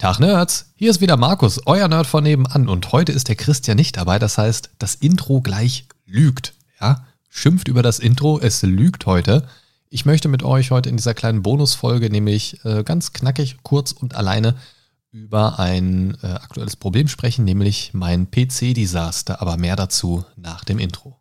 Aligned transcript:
Tag 0.00 0.18
Nerds, 0.18 0.72
hier 0.76 0.90
ist 0.90 1.02
wieder 1.02 1.18
Markus, 1.18 1.60
euer 1.66 1.86
Nerd 1.86 2.06
von 2.06 2.24
nebenan 2.24 2.70
und 2.70 2.90
heute 2.90 3.12
ist 3.12 3.28
der 3.28 3.36
Christian 3.36 3.76
nicht 3.76 3.98
dabei, 3.98 4.18
das 4.18 4.38
heißt, 4.38 4.70
das 4.78 4.94
Intro 4.94 5.42
gleich 5.42 5.84
lügt, 6.06 6.54
ja? 6.80 7.04
Schimpft 7.28 7.68
über 7.68 7.82
das 7.82 7.98
Intro, 7.98 8.40
es 8.40 8.62
lügt 8.62 9.04
heute. 9.04 9.46
Ich 9.90 10.06
möchte 10.06 10.28
mit 10.28 10.42
euch 10.42 10.70
heute 10.70 10.88
in 10.88 10.96
dieser 10.96 11.12
kleinen 11.12 11.42
Bonusfolge 11.42 12.08
nämlich 12.08 12.64
äh, 12.64 12.82
ganz 12.82 13.12
knackig, 13.12 13.58
kurz 13.62 13.92
und 13.92 14.14
alleine 14.14 14.56
über 15.12 15.58
ein 15.58 16.16
äh, 16.22 16.28
aktuelles 16.28 16.76
Problem 16.76 17.06
sprechen, 17.06 17.44
nämlich 17.44 17.90
mein 17.92 18.30
PC-Desaster, 18.30 19.42
aber 19.42 19.58
mehr 19.58 19.76
dazu 19.76 20.24
nach 20.34 20.64
dem 20.64 20.78
Intro. 20.78 21.19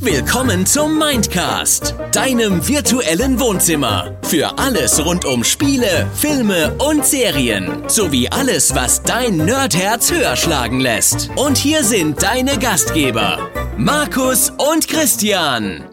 Willkommen 0.00 0.64
zum 0.64 0.96
Mindcast, 0.96 1.96
deinem 2.12 2.66
virtuellen 2.68 3.40
Wohnzimmer. 3.40 4.16
Für 4.22 4.56
alles 4.56 5.04
rund 5.04 5.24
um 5.24 5.42
Spiele, 5.42 6.08
Filme 6.14 6.72
und 6.78 7.04
Serien. 7.04 7.82
Sowie 7.88 8.28
alles, 8.28 8.76
was 8.76 9.02
dein 9.02 9.38
Nerdherz 9.38 10.12
höher 10.12 10.36
schlagen 10.36 10.78
lässt. 10.78 11.30
Und 11.34 11.58
hier 11.58 11.82
sind 11.82 12.22
deine 12.22 12.60
Gastgeber, 12.60 13.50
Markus 13.76 14.50
und 14.50 14.86
Christian. 14.86 15.84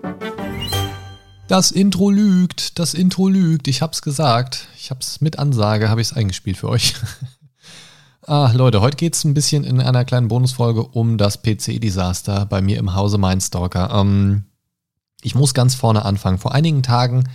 Das 1.47 1.71
Intro 1.71 2.11
lügt, 2.11 2.77
das 2.77 2.93
Intro 2.93 3.27
lügt, 3.27 3.67
ich 3.67 3.81
hab's 3.81 4.03
gesagt. 4.03 4.67
Ich 4.77 4.91
hab's 4.91 5.19
mit 5.19 5.39
Ansage, 5.39 5.89
habe 5.89 6.01
ich's 6.01 6.13
eingespielt 6.13 6.57
für 6.57 6.69
euch. 6.69 6.93
Ah, 8.27 8.51
Leute, 8.55 8.81
heute 8.81 8.97
geht 8.97 9.13
es 9.13 9.23
ein 9.23 9.35
bisschen 9.35 9.63
in 9.63 9.79
einer 9.79 10.03
kleinen 10.03 10.29
Bonusfolge 10.29 10.81
um 10.81 11.19
das 11.19 11.43
PC-Desaster 11.43 12.47
bei 12.47 12.59
mir 12.59 12.79
im 12.79 12.95
Hause 12.95 13.19
Mindstalker. 13.19 13.91
Ähm, 13.93 14.45
ich 15.21 15.35
muss 15.35 15.53
ganz 15.53 15.75
vorne 15.75 16.05
anfangen. 16.05 16.39
Vor 16.39 16.55
einigen 16.55 16.81
Tagen 16.81 17.29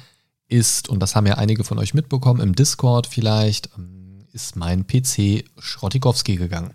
ist, 0.49 0.89
und 0.89 0.99
das 0.99 1.15
haben 1.15 1.29
ja 1.29 1.35
einige 1.35 1.63
von 1.63 1.79
euch 1.79 1.95
mitbekommen, 1.95 2.41
im 2.41 2.57
Discord 2.57 3.07
vielleicht, 3.07 3.71
ähm, 3.79 4.27
ist 4.33 4.57
mein 4.57 4.85
PC 4.85 5.45
Schrottikowski 5.61 6.35
gegangen. 6.35 6.75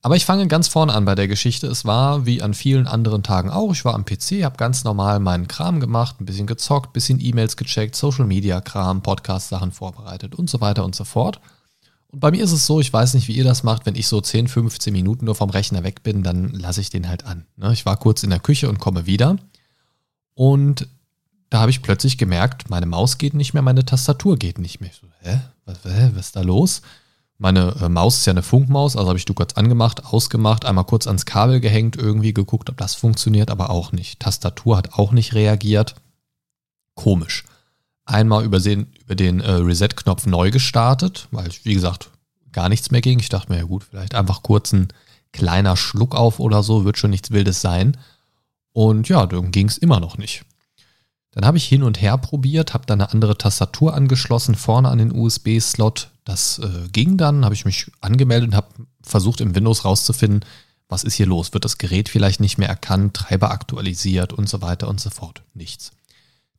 Aber 0.00 0.14
ich 0.14 0.24
fange 0.24 0.46
ganz 0.46 0.68
vorne 0.68 0.94
an 0.94 1.04
bei 1.04 1.16
der 1.16 1.26
Geschichte. 1.26 1.66
Es 1.66 1.84
war 1.84 2.24
wie 2.24 2.40
an 2.40 2.54
vielen 2.54 2.86
anderen 2.86 3.24
Tagen 3.24 3.50
auch. 3.50 3.72
Ich 3.72 3.84
war 3.84 3.94
am 3.94 4.04
PC, 4.04 4.44
habe 4.44 4.58
ganz 4.58 4.84
normal 4.84 5.18
meinen 5.18 5.48
Kram 5.48 5.80
gemacht, 5.80 6.20
ein 6.20 6.24
bisschen 6.24 6.46
gezockt, 6.46 6.90
ein 6.90 6.92
bisschen 6.92 7.20
E-Mails 7.20 7.56
gecheckt, 7.56 7.96
Social 7.96 8.26
Media 8.26 8.60
Kram, 8.60 9.02
Podcast-Sachen 9.02 9.72
vorbereitet 9.72 10.36
und 10.36 10.48
so 10.48 10.60
weiter 10.60 10.84
und 10.84 10.94
so 10.94 11.02
fort. 11.02 11.40
Und 12.10 12.20
bei 12.20 12.30
mir 12.30 12.42
ist 12.42 12.52
es 12.52 12.66
so, 12.66 12.80
ich 12.80 12.92
weiß 12.92 13.14
nicht, 13.14 13.28
wie 13.28 13.36
ihr 13.36 13.44
das 13.44 13.62
macht, 13.62 13.84
wenn 13.84 13.94
ich 13.94 14.06
so 14.06 14.20
10, 14.20 14.48
15 14.48 14.92
Minuten 14.92 15.26
nur 15.26 15.34
vom 15.34 15.50
Rechner 15.50 15.84
weg 15.84 16.02
bin, 16.02 16.22
dann 16.22 16.50
lasse 16.50 16.80
ich 16.80 16.90
den 16.90 17.08
halt 17.08 17.24
an. 17.24 17.46
Ne? 17.56 17.72
Ich 17.72 17.84
war 17.84 17.98
kurz 17.98 18.22
in 18.22 18.30
der 18.30 18.40
Küche 18.40 18.68
und 18.68 18.78
komme 18.78 19.06
wieder. 19.06 19.36
Und 20.34 20.88
da 21.50 21.60
habe 21.60 21.70
ich 21.70 21.82
plötzlich 21.82 22.16
gemerkt, 22.16 22.70
meine 22.70 22.86
Maus 22.86 23.18
geht 23.18 23.34
nicht 23.34 23.52
mehr, 23.52 23.62
meine 23.62 23.84
Tastatur 23.84 24.38
geht 24.38 24.58
nicht 24.58 24.80
mehr. 24.80 24.90
Ich 24.90 24.96
so, 24.96 25.06
hä? 25.20 25.40
Was, 25.66 25.84
hä? 25.84 26.10
Was 26.14 26.26
ist 26.26 26.36
da 26.36 26.40
los? 26.40 26.82
Meine 27.36 27.74
äh, 27.80 27.88
Maus 27.88 28.16
ist 28.16 28.26
ja 28.26 28.32
eine 28.32 28.42
Funkmaus, 28.42 28.96
also 28.96 29.08
habe 29.08 29.18
ich 29.18 29.24
du 29.24 29.34
kurz 29.34 29.52
angemacht, 29.52 30.06
ausgemacht, 30.06 30.64
einmal 30.64 30.84
kurz 30.84 31.06
ans 31.06 31.24
Kabel 31.24 31.60
gehängt, 31.60 31.96
irgendwie 31.96 32.34
geguckt, 32.34 32.68
ob 32.70 32.78
das 32.78 32.94
funktioniert, 32.94 33.50
aber 33.50 33.70
auch 33.70 33.92
nicht. 33.92 34.20
Tastatur 34.20 34.76
hat 34.76 34.94
auch 34.94 35.12
nicht 35.12 35.34
reagiert. 35.34 35.94
Komisch 36.94 37.44
einmal 38.08 38.44
übersehen, 38.44 38.92
über 39.00 39.14
den 39.14 39.40
äh, 39.40 39.50
Reset-Knopf 39.50 40.26
neu 40.26 40.50
gestartet, 40.50 41.28
weil, 41.30 41.48
wie 41.62 41.74
gesagt, 41.74 42.10
gar 42.52 42.68
nichts 42.68 42.90
mehr 42.90 43.00
ging. 43.00 43.18
Ich 43.20 43.28
dachte 43.28 43.52
mir, 43.52 43.58
ja 43.58 43.64
gut, 43.64 43.84
vielleicht 43.84 44.14
einfach 44.14 44.42
kurz 44.42 44.72
ein 44.72 44.88
kleiner 45.32 45.76
Schluck 45.76 46.14
auf 46.14 46.40
oder 46.40 46.62
so, 46.62 46.84
wird 46.84 46.98
schon 46.98 47.10
nichts 47.10 47.30
Wildes 47.30 47.60
sein. 47.60 47.96
Und 48.72 49.08
ja, 49.08 49.26
dann 49.26 49.50
ging 49.50 49.68
es 49.68 49.78
immer 49.78 50.00
noch 50.00 50.18
nicht. 50.18 50.44
Dann 51.32 51.44
habe 51.44 51.58
ich 51.58 51.66
hin 51.66 51.82
und 51.82 52.00
her 52.00 52.16
probiert, 52.16 52.74
habe 52.74 52.86
dann 52.86 53.00
eine 53.00 53.12
andere 53.12 53.36
Tastatur 53.36 53.94
angeschlossen, 53.94 54.54
vorne 54.54 54.88
an 54.88 54.98
den 54.98 55.12
USB-Slot. 55.12 56.10
Das 56.24 56.58
äh, 56.58 56.88
ging 56.90 57.16
dann, 57.16 57.44
habe 57.44 57.54
ich 57.54 57.64
mich 57.64 57.90
angemeldet 58.00 58.48
und 58.50 58.56
habe 58.56 58.68
versucht 59.02 59.40
im 59.40 59.54
Windows 59.54 59.84
rauszufinden, 59.84 60.44
was 60.88 61.04
ist 61.04 61.14
hier 61.14 61.26
los? 61.26 61.52
Wird 61.52 61.64
das 61.66 61.76
Gerät 61.76 62.08
vielleicht 62.08 62.40
nicht 62.40 62.56
mehr 62.56 62.68
erkannt, 62.68 63.14
Treiber 63.14 63.50
aktualisiert 63.50 64.32
und 64.32 64.48
so 64.48 64.62
weiter 64.62 64.88
und 64.88 65.00
so 65.00 65.10
fort? 65.10 65.42
Nichts. 65.52 65.92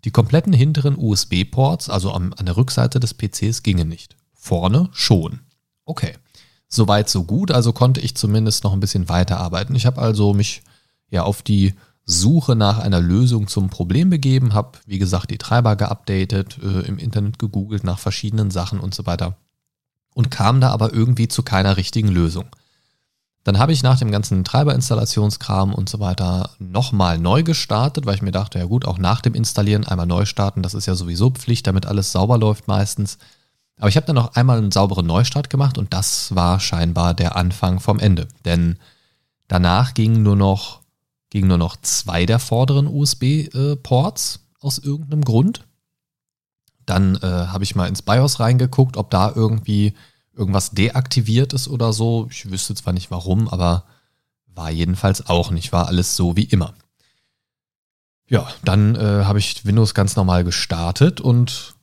Die 0.06 0.12
kompletten 0.12 0.54
hinteren 0.54 0.96
USB-Ports, 0.98 1.90
also 1.90 2.12
an, 2.12 2.34
an 2.34 2.46
der 2.46 2.58
Rückseite 2.58 3.00
des 3.00 3.14
PCs, 3.14 3.64
gingen 3.64 3.90
nicht. 3.90 4.16
Vorne 4.34 4.90
schon. 4.94 5.42
Okay. 5.86 6.14
Soweit, 6.68 7.10
so 7.10 7.24
gut. 7.24 7.52
Also 7.52 7.74
konnte 7.74 8.00
ich 8.00 8.16
zumindest 8.16 8.64
noch 8.64 8.74
ein 8.74 8.80
bisschen 8.80 9.10
weiterarbeiten. 9.10 9.76
Ich 9.76 9.86
habe 9.86 10.02
also 10.02 10.34
mich 10.34 10.62
ja 11.10 11.24
auf 11.24 11.42
die 11.42 11.74
Suche 12.06 12.56
nach 12.56 12.80
einer 12.80 13.02
Lösung 13.02 13.48
zum 13.48 13.70
Problem 13.70 14.10
begeben, 14.10 14.54
habe, 14.54 14.80
wie 14.86 15.00
gesagt, 15.00 15.32
die 15.32 15.38
Treiber 15.38 15.76
geupdatet, 15.76 16.58
äh, 16.64 16.88
im 16.88 16.98
Internet 16.98 17.40
gegoogelt 17.40 17.84
nach 17.84 18.00
verschiedenen 18.00 18.52
Sachen 18.52 18.80
und 18.80 18.96
so 18.96 19.06
weiter 19.06 19.38
und 20.20 20.32
kam 20.32 20.60
da 20.60 20.72
aber 20.72 20.94
irgendwie 20.94 21.28
zu 21.28 21.44
keiner 21.44 21.78
richtigen 21.78 22.10
Lösung. 22.10 22.48
Dann 23.44 23.58
habe 23.58 23.72
ich 23.72 23.84
nach 23.84 23.98
dem 23.98 24.12
ganzen 24.12 24.44
Treiberinstallationskram 24.44 25.74
und 25.74 25.90
so 25.90 26.00
weiter 26.00 26.52
nochmal 26.60 27.18
neu 27.18 27.44
gestartet, 27.44 28.06
weil 28.06 28.16
ich 28.16 28.22
mir 28.22 28.32
dachte, 28.32 28.60
ja 28.60 28.66
gut, 28.66 28.86
auch 28.86 28.98
nach 28.98 29.22
dem 29.22 29.34
Installieren 29.34 29.88
einmal 29.88 30.06
neu 30.06 30.26
starten, 30.26 30.62
das 30.62 30.74
ist 30.74 30.86
ja 30.86 30.96
sowieso 30.96 31.30
Pflicht, 31.30 31.66
damit 31.66 31.86
alles 31.86 32.12
sauber 32.12 32.38
läuft 32.38 32.68
meistens. 32.68 33.18
Aber 33.78 33.88
ich 33.88 33.96
habe 33.96 34.06
dann 34.06 34.18
noch 34.18 34.36
einmal 34.36 34.58
einen 34.58 34.72
sauberen 34.72 35.08
Neustart 35.08 35.50
gemacht 35.50 35.78
und 35.78 35.94
das 35.94 36.36
war 36.36 36.60
scheinbar 36.60 37.14
der 37.14 37.38
Anfang 37.38 37.80
vom 37.80 37.98
Ende. 37.98 38.28
Denn 38.44 38.78
danach 39.48 39.94
gingen 39.94 40.22
nur 40.22 40.36
noch, 40.36 40.82
gingen 41.30 41.48
nur 41.48 41.58
noch 41.58 41.78
zwei 41.78 42.26
der 42.26 42.40
vorderen 42.40 42.88
USB-Ports 42.88 44.42
aus 44.60 44.80
irgendeinem 44.80 45.24
Grund. 45.24 45.66
Dann 46.86 47.16
äh, 47.18 47.22
habe 47.22 47.64
ich 47.64 47.76
mal 47.76 47.88
ins 47.88 48.02
BIOS 48.02 48.42
reingeguckt, 48.42 48.98
ob 48.98 49.12
da 49.12 49.32
irgendwie 49.34 49.94
irgendwas 50.40 50.72
deaktiviert 50.72 51.54
ist 51.54 51.68
oder 51.68 51.94
so. 51.94 52.28
Ich 52.32 52.50
wüsste 52.50 52.74
zwar 52.74 52.94
nicht 52.94 53.12
warum, 53.12 53.50
aber 53.50 53.84
war 54.48 54.72
jedenfalls 54.72 55.28
auch 55.28 55.52
nicht. 55.52 55.72
War 55.72 55.88
alles 55.88 56.16
so 56.16 56.36
wie 56.36 56.46
immer. 56.46 56.74
Ja, 58.28 58.48
dann 58.64 58.96
äh, 58.96 59.26
habe 59.26 59.40
ich 59.40 59.66
Windows 59.66 59.94
ganz 59.94 60.16
normal 60.16 60.44
gestartet 60.44 61.20
und 61.20 61.76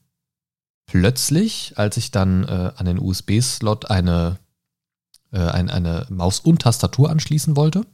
plötzlich, 0.85 1.73
als 1.75 1.97
ich 1.97 2.11
dann 2.11 2.45
äh, 2.45 2.71
an 2.75 2.85
den 2.85 2.99
USB-Slot 2.99 3.91
eine, 3.91 4.37
äh, 5.31 5.39
ein, 5.39 5.69
eine 5.69 6.07
Maus 6.09 6.39
und 6.39 6.61
Tastatur 6.61 7.09
anschließen 7.09 7.55
wollte, 7.55 7.85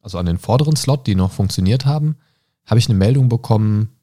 also 0.00 0.18
an 0.18 0.26
den 0.26 0.38
vorderen 0.38 0.76
Slot, 0.76 1.06
die 1.06 1.14
noch 1.14 1.32
funktioniert 1.32 1.84
haben, 1.84 2.16
habe 2.66 2.78
ich 2.78 2.88
eine 2.88 2.98
Meldung 2.98 3.28
bekommen, 3.28 3.93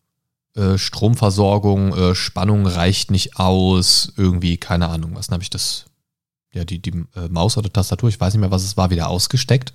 äh, 0.55 0.77
Stromversorgung, 0.77 1.95
äh, 1.95 2.15
Spannung 2.15 2.65
reicht 2.65 3.11
nicht 3.11 3.37
aus, 3.37 4.11
irgendwie, 4.17 4.57
keine 4.57 4.89
Ahnung, 4.89 5.15
was, 5.15 5.27
dann 5.27 5.35
habe 5.35 5.43
ich 5.43 5.49
das, 5.49 5.85
ja, 6.53 6.65
die, 6.65 6.81
die 6.81 6.91
äh, 7.15 7.29
Maus 7.29 7.57
oder 7.57 7.71
Tastatur, 7.71 8.09
ich 8.09 8.19
weiß 8.19 8.33
nicht 8.33 8.41
mehr, 8.41 8.51
was 8.51 8.63
es 8.63 8.77
war, 8.77 8.89
wieder 8.89 9.07
ausgesteckt. 9.07 9.73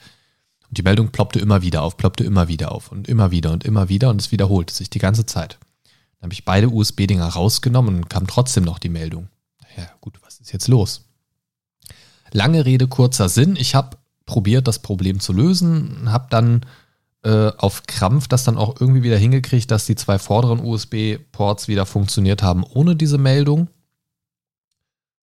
Und 0.68 0.76
die 0.76 0.82
Meldung 0.82 1.10
ploppte 1.10 1.38
immer 1.38 1.62
wieder 1.62 1.82
auf, 1.82 1.96
ploppte 1.96 2.24
immer 2.24 2.48
wieder 2.48 2.72
auf 2.72 2.90
und 2.90 3.08
immer 3.08 3.30
wieder 3.30 3.52
und 3.52 3.64
immer 3.64 3.88
wieder 3.88 4.10
und 4.10 4.20
es 4.20 4.32
wiederholte 4.32 4.74
sich 4.74 4.90
die 4.90 4.98
ganze 4.98 5.24
Zeit. 5.24 5.58
Dann 6.18 6.24
habe 6.24 6.34
ich 6.34 6.44
beide 6.44 6.68
USB-Dinger 6.68 7.28
rausgenommen 7.28 7.96
und 7.96 8.10
kam 8.10 8.26
trotzdem 8.26 8.64
noch 8.64 8.78
die 8.78 8.88
Meldung. 8.88 9.28
Ja, 9.76 9.88
gut, 10.00 10.18
was 10.22 10.40
ist 10.40 10.52
jetzt 10.52 10.68
los? 10.68 11.04
Lange 12.32 12.64
Rede, 12.66 12.88
kurzer 12.88 13.28
Sinn. 13.28 13.56
Ich 13.56 13.74
habe 13.74 13.96
probiert, 14.26 14.66
das 14.66 14.80
Problem 14.80 15.20
zu 15.20 15.32
lösen, 15.32 16.10
habe 16.10 16.26
dann 16.30 16.66
äh, 17.22 17.52
auf 17.58 17.84
Krampf 17.86 18.28
das 18.28 18.44
dann 18.44 18.56
auch 18.56 18.80
irgendwie 18.80 19.02
wieder 19.02 19.18
hingekriegt, 19.18 19.70
dass 19.70 19.86
die 19.86 19.96
zwei 19.96 20.18
vorderen 20.18 20.60
USB-Ports 20.60 21.68
wieder 21.68 21.86
funktioniert 21.86 22.42
haben 22.42 22.64
ohne 22.64 22.96
diese 22.96 23.18
Meldung. 23.18 23.68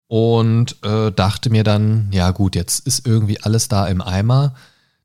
Und 0.07 0.83
äh, 0.85 1.11
dachte 1.13 1.51
mir 1.51 1.65
dann, 1.65 2.11
ja 2.13 2.31
gut, 2.31 2.55
jetzt 2.57 2.87
ist 2.87 3.07
irgendwie 3.07 3.41
alles 3.43 3.69
da 3.69 3.87
im 3.87 4.01
Eimer. 4.01 4.55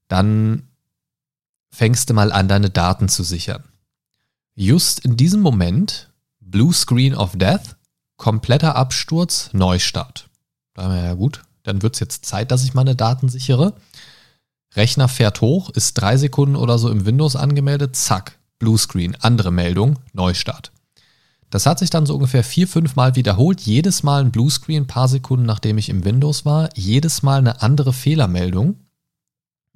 Dann 0.08 0.68
fängst 1.72 2.10
du 2.10 2.14
mal 2.14 2.32
an, 2.32 2.48
deine 2.48 2.70
Daten 2.70 3.08
zu 3.08 3.24
sichern. 3.24 3.64
Just 4.56 5.06
in 5.06 5.16
diesem 5.16 5.42
Moment, 5.42 6.10
Blue 6.42 6.74
Screen 6.74 7.16
of 7.16 7.38
Death, 7.38 7.76
kompletter 8.18 8.76
Absturz, 8.76 9.52
Neustart. 9.54 10.30
Da 10.74 10.84
haben 10.84 10.96
wir 10.96 11.04
ja 11.04 11.14
gut, 11.14 11.44
dann 11.64 11.82
wird 11.82 11.96
es 11.96 12.00
jetzt 12.00 12.26
Zeit, 12.26 12.52
dass 12.52 12.64
ich 12.64 12.74
meine 12.74 12.96
Daten 12.96 13.30
sichere. 13.30 13.74
Rechner 14.76 15.08
fährt 15.08 15.42
hoch, 15.42 15.70
ist 15.72 15.94
drei 15.96 16.18
Sekunden 16.18 16.56
oder 16.56 16.78
so 16.78 16.90
im 16.90 17.06
Windows 17.06 17.36
angemeldet, 17.36 17.96
zack, 17.96 18.38
Bluescreen, 18.60 19.16
andere 19.20 19.52
Meldung, 19.52 20.00
Neustart. 20.14 20.72
Das 21.50 21.66
hat 21.66 21.80
sich 21.80 21.90
dann 21.90 22.06
so 22.06 22.14
ungefähr 22.14 22.44
vier, 22.44 22.68
fünf 22.68 22.96
Mal 22.96 23.16
wiederholt. 23.16 23.62
Jedes 23.62 24.04
Mal 24.04 24.22
ein 24.24 24.32
Bluescreen, 24.32 24.86
paar 24.86 25.08
Sekunden 25.08 25.46
nachdem 25.46 25.78
ich 25.80 25.90
im 25.90 26.06
Windows 26.06 26.46
war. 26.46 26.70
Jedes 26.76 27.24
Mal 27.24 27.40
eine 27.40 27.62
andere 27.62 27.92
Fehlermeldung. 27.92 28.76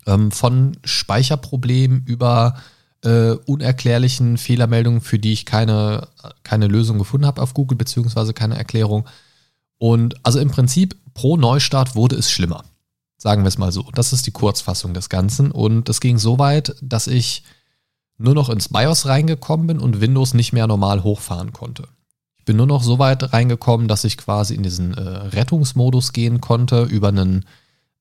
Ähm, 0.05 0.31
von 0.31 0.77
Speicherproblemen 0.83 2.03
über 2.05 2.57
äh, 3.03 3.31
unerklärlichen 3.31 4.37
Fehlermeldungen, 4.37 5.01
für 5.01 5.17
die 5.17 5.33
ich 5.33 5.45
keine, 5.45 6.09
keine 6.43 6.67
Lösung 6.67 6.99
gefunden 6.99 7.25
habe 7.25 7.41
auf 7.41 7.53
Google, 7.53 7.77
beziehungsweise 7.77 8.33
keine 8.33 8.57
Erklärung. 8.57 9.05
Und 9.79 10.15
also 10.23 10.39
im 10.39 10.51
Prinzip 10.51 10.95
pro 11.13 11.37
Neustart 11.37 11.95
wurde 11.95 12.15
es 12.15 12.29
schlimmer. 12.29 12.63
Sagen 13.23 13.43
wir 13.43 13.47
es 13.47 13.57
mal 13.57 13.71
so. 13.71 13.85
Das 13.93 14.11
ist 14.11 14.27
die 14.27 14.31
Kurzfassung 14.31 14.93
des 14.93 15.07
Ganzen. 15.07 15.49
Und 15.49 15.87
es 15.87 16.01
ging 16.01 16.17
so 16.17 16.39
weit, 16.39 16.75
dass 16.81 17.07
ich 17.07 17.43
nur 18.17 18.33
noch 18.33 18.49
ins 18.49 18.67
BIOS 18.67 19.05
reingekommen 19.05 19.65
bin 19.65 19.79
und 19.79 20.01
Windows 20.01 20.33
nicht 20.33 20.51
mehr 20.51 20.67
normal 20.67 21.05
hochfahren 21.05 21.53
konnte. 21.53 21.87
Ich 22.35 22.43
bin 22.43 22.57
nur 22.57 22.67
noch 22.67 22.83
so 22.83 22.99
weit 22.99 23.31
reingekommen, 23.31 23.87
dass 23.87 24.03
ich 24.03 24.17
quasi 24.17 24.55
in 24.55 24.63
diesen 24.63 24.93
äh, 24.93 24.99
Rettungsmodus 24.99 26.11
gehen 26.11 26.41
konnte 26.41 26.83
über 26.83 27.07
einen 27.07 27.45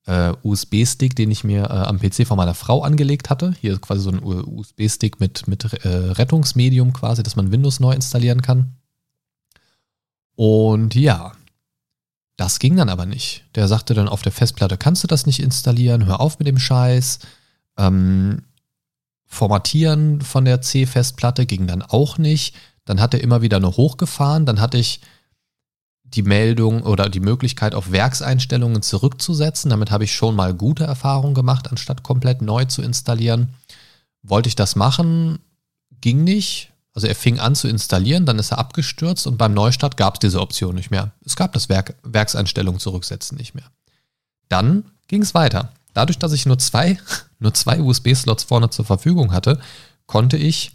äh, 0.07 0.33
USB-Stick, 0.43 1.15
den 1.15 1.31
ich 1.31 1.45
mir 1.45 1.69
äh, 1.69 1.87
am 1.87 1.99
PC 1.99 2.27
von 2.27 2.35
meiner 2.35 2.53
Frau 2.53 2.81
angelegt 2.81 3.29
hatte. 3.29 3.55
Hier 3.61 3.79
quasi 3.79 4.01
so 4.01 4.09
ein 4.09 4.21
USB-Stick 4.21 5.21
mit, 5.21 5.47
mit 5.47 5.63
äh, 5.85 5.87
Rettungsmedium 5.87 6.91
quasi, 6.91 7.23
dass 7.23 7.37
man 7.37 7.49
Windows 7.49 7.79
neu 7.79 7.93
installieren 7.93 8.41
kann. 8.41 8.73
Und 10.35 10.95
ja, 10.95 11.31
das 12.37 12.59
ging 12.59 12.75
dann 12.75 12.89
aber 12.89 13.05
nicht. 13.05 13.45
Der 13.55 13.67
sagte 13.67 13.93
dann 13.93 14.07
auf 14.07 14.21
der 14.21 14.31
Festplatte, 14.31 14.77
kannst 14.77 15.03
du 15.03 15.07
das 15.07 15.25
nicht 15.25 15.39
installieren, 15.39 16.05
hör 16.05 16.19
auf 16.19 16.39
mit 16.39 16.47
dem 16.47 16.59
Scheiß. 16.59 17.19
Ähm, 17.77 18.43
Formatieren 19.25 20.21
von 20.21 20.45
der 20.45 20.61
C-Festplatte 20.61 21.45
ging 21.45 21.67
dann 21.67 21.81
auch 21.81 22.17
nicht. 22.17 22.55
Dann 22.85 23.01
hat 23.01 23.13
er 23.13 23.21
immer 23.21 23.41
wieder 23.41 23.59
nur 23.59 23.77
hochgefahren. 23.77 24.45
Dann 24.45 24.59
hatte 24.59 24.77
ich 24.77 25.01
die 26.03 26.21
Meldung 26.21 26.83
oder 26.83 27.09
die 27.09 27.19
Möglichkeit, 27.19 27.73
auf 27.73 27.91
Werkseinstellungen 27.91 28.81
zurückzusetzen. 28.81 29.69
Damit 29.69 29.89
habe 29.89 30.03
ich 30.03 30.13
schon 30.13 30.35
mal 30.35 30.53
gute 30.53 30.83
Erfahrungen 30.83 31.33
gemacht, 31.33 31.69
anstatt 31.69 32.03
komplett 32.03 32.41
neu 32.41 32.65
zu 32.65 32.81
installieren. 32.81 33.55
Wollte 34.21 34.49
ich 34.49 34.55
das 34.55 34.75
machen, 34.75 35.39
ging 36.01 36.23
nicht. 36.23 36.72
Also 36.93 37.07
er 37.07 37.15
fing 37.15 37.39
an 37.39 37.55
zu 37.55 37.67
installieren, 37.67 38.25
dann 38.25 38.37
ist 38.39 38.51
er 38.51 38.59
abgestürzt 38.59 39.25
und 39.25 39.37
beim 39.37 39.53
Neustart 39.53 39.97
gab 39.97 40.15
es 40.15 40.19
diese 40.19 40.39
Option 40.39 40.75
nicht 40.75 40.91
mehr. 40.91 41.11
Es 41.25 41.35
gab 41.35 41.53
das 41.53 41.67
Werk, 41.69 41.95
Werkseinstellung 42.03 42.79
zurücksetzen 42.79 43.37
nicht 43.37 43.55
mehr. 43.55 43.65
Dann 44.47 44.91
ging 45.07 45.23
es 45.23 45.33
weiter. 45.33 45.71
Dadurch, 45.93 46.19
dass 46.19 46.33
ich 46.33 46.45
nur 46.45 46.59
zwei, 46.59 46.99
nur 47.39 47.53
zwei 47.53 47.81
USB-Slots 47.81 48.43
vorne 48.43 48.69
zur 48.69 48.85
Verfügung 48.85 49.31
hatte, 49.31 49.59
konnte 50.05 50.37
ich 50.37 50.71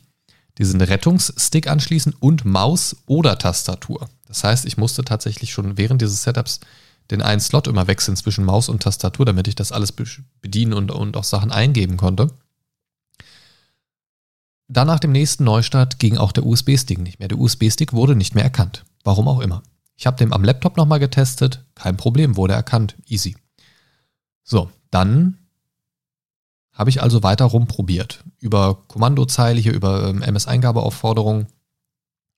diesen 0.58 0.80
Rettungsstick 0.80 1.68
anschließen 1.68 2.14
und 2.18 2.44
Maus 2.44 2.96
oder 3.06 3.38
Tastatur. 3.38 4.08
Das 4.26 4.42
heißt, 4.42 4.64
ich 4.66 4.76
musste 4.76 5.04
tatsächlich 5.04 5.52
schon 5.52 5.78
während 5.78 6.02
dieses 6.02 6.24
Setups 6.24 6.60
den 7.10 7.22
einen 7.22 7.40
Slot 7.40 7.68
immer 7.68 7.86
wechseln 7.86 8.16
zwischen 8.16 8.44
Maus 8.44 8.68
und 8.68 8.82
Tastatur, 8.82 9.24
damit 9.24 9.48
ich 9.48 9.54
das 9.54 9.72
alles 9.72 9.92
bedienen 10.40 10.74
und, 10.74 10.90
und 10.90 11.16
auch 11.16 11.24
Sachen 11.24 11.52
eingeben 11.52 11.96
konnte. 11.96 12.30
Dann 14.68 14.86
nach 14.86 15.00
dem 15.00 15.12
nächsten 15.12 15.44
Neustart 15.44 15.98
ging 15.98 16.18
auch 16.18 16.32
der 16.32 16.44
USB-Stick 16.44 16.98
nicht 16.98 17.18
mehr. 17.18 17.28
Der 17.28 17.38
USB-Stick 17.38 17.92
wurde 17.92 18.14
nicht 18.14 18.34
mehr 18.34 18.44
erkannt. 18.44 18.84
Warum 19.02 19.26
auch 19.26 19.40
immer. 19.40 19.62
Ich 19.96 20.06
habe 20.06 20.16
den 20.16 20.32
am 20.32 20.44
Laptop 20.44 20.76
nochmal 20.76 21.00
getestet. 21.00 21.64
Kein 21.74 21.96
Problem, 21.96 22.36
wurde 22.36 22.54
erkannt. 22.54 22.96
Easy. 23.06 23.36
So, 24.44 24.70
dann 24.90 25.38
habe 26.72 26.90
ich 26.90 27.02
also 27.02 27.22
weiter 27.22 27.46
rumprobiert. 27.46 28.22
Über 28.38 28.84
Kommandozeile 28.86 29.60
hier, 29.60 29.72
über 29.72 30.08
ähm, 30.08 30.22
MS-Eingabeaufforderung 30.22 31.46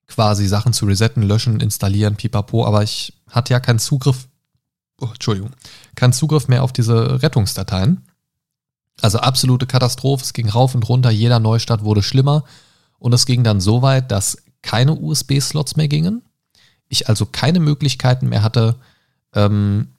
quasi 0.07 0.47
Sachen 0.47 0.73
zu 0.73 0.85
resetten, 0.85 1.23
löschen, 1.23 1.59
installieren, 1.59 2.15
pipapo, 2.15 2.65
aber 2.65 2.83
ich 2.83 3.13
hatte 3.29 3.53
ja 3.53 3.59
keinen 3.59 3.79
Zugriff, 3.79 4.27
oh, 4.99 5.07
Entschuldigung, 5.13 5.51
keinen 5.95 6.11
Zugriff 6.11 6.47
mehr 6.47 6.63
auf 6.63 6.73
diese 6.73 7.21
Rettungsdateien. 7.21 8.05
Also 9.01 9.19
absolute 9.19 9.65
Katastrophe, 9.65 10.23
es 10.23 10.33
ging 10.33 10.49
rauf 10.49 10.75
und 10.75 10.87
runter, 10.87 11.09
jeder 11.09 11.39
Neustart 11.39 11.83
wurde 11.83 12.03
schlimmer 12.03 12.43
und 12.99 13.13
es 13.13 13.25
ging 13.25 13.43
dann 13.43 13.59
so 13.59 13.81
weit, 13.81 14.11
dass 14.11 14.37
keine 14.61 14.93
USB-Slots 14.93 15.75
mehr 15.75 15.87
gingen. 15.87 16.21
Ich 16.87 17.09
also 17.09 17.25
keine 17.25 17.59
Möglichkeiten 17.59 18.29
mehr 18.29 18.43
hatte, 18.43 18.75
ähm, 19.33 19.89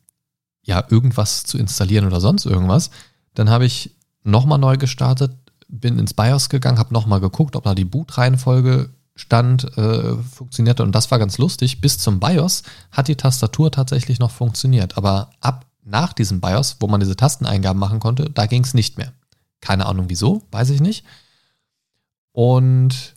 ja, 0.65 0.85
irgendwas 0.89 1.43
zu 1.45 1.59
installieren 1.59 2.07
oder 2.07 2.21
sonst 2.21 2.47
irgendwas. 2.47 2.91
Dann 3.35 3.51
habe 3.51 3.67
ich 3.67 3.97
nochmal 4.23 4.59
neu 4.59 4.77
gestartet, 4.77 5.33
bin 5.69 5.99
ins 5.99 6.15
BIOS 6.15 6.49
gegangen, 6.49 6.79
habe 6.79 6.95
nochmal 6.95 7.21
geguckt, 7.21 7.57
ob 7.57 7.65
da 7.65 7.75
die 7.75 7.85
Bootreihenfolge 7.85 8.91
stand, 9.15 9.77
äh, 9.77 10.17
funktionierte 10.17 10.83
und 10.83 10.93
das 10.93 11.11
war 11.11 11.19
ganz 11.19 11.39
lustig. 11.39 11.81
Bis 11.81 11.99
zum 11.99 12.21
BIOS 12.21 12.63
hat 12.93 13.09
die 13.09 13.17
Tastatur 13.17 13.71
tatsächlich 13.71 14.19
noch 14.19 14.31
funktioniert, 14.31 14.97
aber 14.97 15.31
ab 15.41 15.67
nach 15.85 16.13
diesem 16.13 16.41
BIOS, 16.41 16.77
wo 16.81 16.87
man 16.87 17.01
diese 17.01 17.17
Tasteneingaben 17.17 17.79
machen 17.79 18.01
konnte, 18.01 18.31
da 18.31 18.47
ging 18.47 18.63
es 18.65 18.75
nicht 18.75 18.99
mehr. 18.99 19.13
Keine 19.61 19.87
Ahnung 19.87 20.07
wieso, 20.09 20.43
weiß 20.51 20.71
ich 20.71 20.81
nicht. 20.81 21.05
Und 22.33 23.15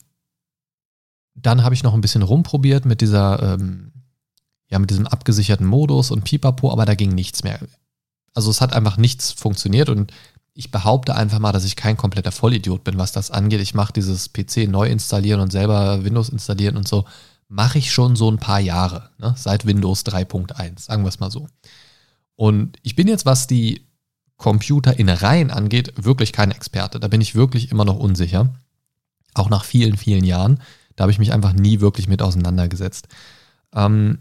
dann 1.36 1.64
habe 1.64 1.76
ich 1.76 1.84
noch 1.84 1.94
ein 1.94 2.02
bisschen 2.02 2.22
rumprobiert 2.22 2.86
mit 2.86 3.02
dieser, 3.02 3.54
ähm, 3.54 3.92
ja, 4.70 4.80
mit 4.80 4.90
diesem 4.90 5.08
abgesicherten 5.08 5.66
Modus 5.66 6.12
und 6.12 6.24
Pipapo, 6.24 6.72
aber 6.72 6.86
da 6.86 6.96
ging 6.96 7.10
nichts 7.10 7.44
mehr. 7.44 7.60
Also 8.34 8.50
es 8.50 8.62
hat 8.62 8.74
einfach 8.74 8.98
nichts 8.98 9.32
funktioniert 9.32 9.90
und 9.90 10.12
ich 10.54 10.72
behaupte 10.72 11.16
einfach 11.16 11.40
mal, 11.40 11.52
dass 11.52 11.66
ich 11.66 11.76
kein 11.76 11.98
kompletter 11.98 12.32
Vollidiot 12.32 12.84
bin, 12.84 12.98
was 12.98 13.12
das 13.12 13.30
angeht. 13.30 13.62
Ich 13.62 13.74
mache 13.74 13.94
dieses 13.94 14.32
PC 14.32 14.68
neu 14.70 14.88
installieren 14.88 15.42
und 15.42 15.52
selber 15.52 16.04
Windows 16.04 16.30
installieren 16.30 16.78
und 16.78 16.88
so, 16.88 17.06
mache 17.48 17.78
ich 17.78 17.92
schon 17.92 18.16
so 18.16 18.32
ein 18.32 18.40
paar 18.40 18.60
Jahre, 18.60 19.10
ne? 19.18 19.36
seit 19.38 19.66
Windows 19.66 20.06
3.1, 20.06 20.80
sagen 20.80 21.04
wir 21.04 21.10
es 21.10 21.20
mal 21.20 21.30
so. 21.30 21.48
Und 22.36 22.78
ich 22.82 22.96
bin 22.96 23.08
jetzt, 23.08 23.26
was 23.26 23.48
die 23.48 23.86
Computerinnereien 24.38 25.52
angeht, 25.52 25.94
wirklich 25.96 26.34
kein 26.34 26.52
Experte. 26.52 27.00
Da 27.00 27.08
bin 27.08 27.22
ich 27.22 27.36
wirklich 27.36 27.72
immer 27.72 27.86
noch 27.86 27.98
unsicher. 27.98 28.54
Auch 29.34 29.50
nach 29.50 29.64
vielen, 29.64 29.98
vielen 29.98 30.24
Jahren. 30.24 30.60
Da 30.96 31.04
habe 31.04 31.12
ich 31.12 31.20
mich 31.20 31.34
einfach 31.34 31.54
nie 31.54 31.80
wirklich 31.80 32.08
mit 32.08 32.22
auseinandergesetzt. 32.22 33.08
Ähm, 33.74 34.20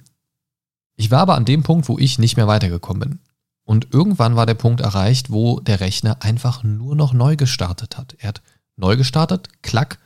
ich 0.96 1.10
war 1.10 1.20
aber 1.20 1.34
an 1.34 1.44
dem 1.44 1.62
Punkt, 1.62 1.88
wo 1.88 1.98
ich 1.98 2.18
nicht 2.18 2.36
mehr 2.36 2.46
weitergekommen 2.46 3.08
bin. 3.08 3.18
Und 3.64 3.92
irgendwann 3.92 4.36
war 4.36 4.46
der 4.46 4.54
Punkt 4.54 4.80
erreicht, 4.80 5.30
wo 5.30 5.58
der 5.60 5.80
Rechner 5.80 6.18
einfach 6.22 6.62
nur 6.62 6.94
noch 6.94 7.12
neu 7.12 7.36
gestartet 7.36 7.96
hat. 7.96 8.14
Er 8.18 8.28
hat 8.28 8.42
neu 8.76 8.96
gestartet, 8.96 9.48
klack, 9.62 9.98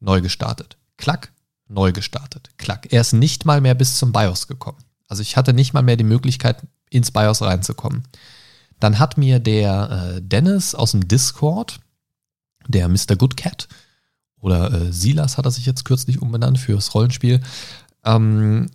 neu 0.00 0.20
gestartet, 0.20 0.76
klack, 0.96 1.32
neu 1.68 1.92
gestartet, 1.92 2.50
klack. 2.58 2.92
Er 2.92 3.00
ist 3.00 3.12
nicht 3.12 3.44
mal 3.44 3.60
mehr 3.60 3.74
bis 3.74 3.98
zum 3.98 4.12
BIOS 4.12 4.48
gekommen. 4.48 4.78
Also 5.08 5.22
ich 5.22 5.36
hatte 5.36 5.52
nicht 5.52 5.72
mal 5.72 5.82
mehr 5.82 5.96
die 5.96 6.04
Möglichkeit, 6.04 6.66
ins 6.90 7.10
BIOS 7.10 7.42
reinzukommen. 7.42 8.04
Dann 8.80 8.98
hat 8.98 9.18
mir 9.18 9.38
der 9.38 10.16
äh, 10.16 10.22
Dennis 10.22 10.74
aus 10.74 10.92
dem 10.92 11.08
Discord, 11.08 11.80
der 12.66 12.88
Mr. 12.88 13.16
Good 13.16 13.36
Cat, 13.36 13.68
oder 14.40 14.72
äh, 14.72 14.92
Silas 14.92 15.38
hat 15.38 15.46
er 15.46 15.50
sich 15.50 15.64
jetzt 15.64 15.84
kürzlich 15.84 16.20
umbenannt 16.20 16.58
fürs 16.58 16.94
Rollenspiel, 16.94 17.40
ähm, 18.04 18.70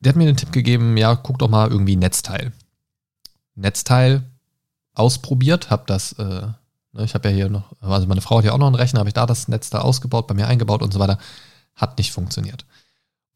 der 0.00 0.10
hat 0.10 0.16
mir 0.16 0.26
den 0.26 0.36
Tipp 0.36 0.52
gegeben, 0.52 0.96
ja, 0.96 1.14
guck 1.16 1.38
doch 1.38 1.48
mal 1.48 1.70
irgendwie 1.70 1.96
Netzteil. 1.96 2.52
Netzteil 3.54 4.22
ausprobiert, 4.94 5.70
habe 5.70 5.84
das, 5.86 6.12
äh, 6.12 6.46
ne, 6.92 7.04
ich 7.04 7.14
habe 7.14 7.28
ja 7.28 7.34
hier 7.34 7.48
noch, 7.48 7.72
also 7.80 8.06
meine 8.06 8.20
Frau 8.20 8.38
hat 8.38 8.44
ja 8.44 8.52
auch 8.52 8.58
noch 8.58 8.66
einen 8.66 8.74
Rechner, 8.74 9.00
habe 9.00 9.08
ich 9.08 9.14
da 9.14 9.26
das 9.26 9.48
Netzteil 9.48 9.80
ausgebaut, 9.80 10.26
bei 10.26 10.34
mir 10.34 10.46
eingebaut 10.46 10.82
und 10.82 10.92
so 10.92 10.98
weiter, 10.98 11.18
hat 11.74 11.98
nicht 11.98 12.12
funktioniert. 12.12 12.64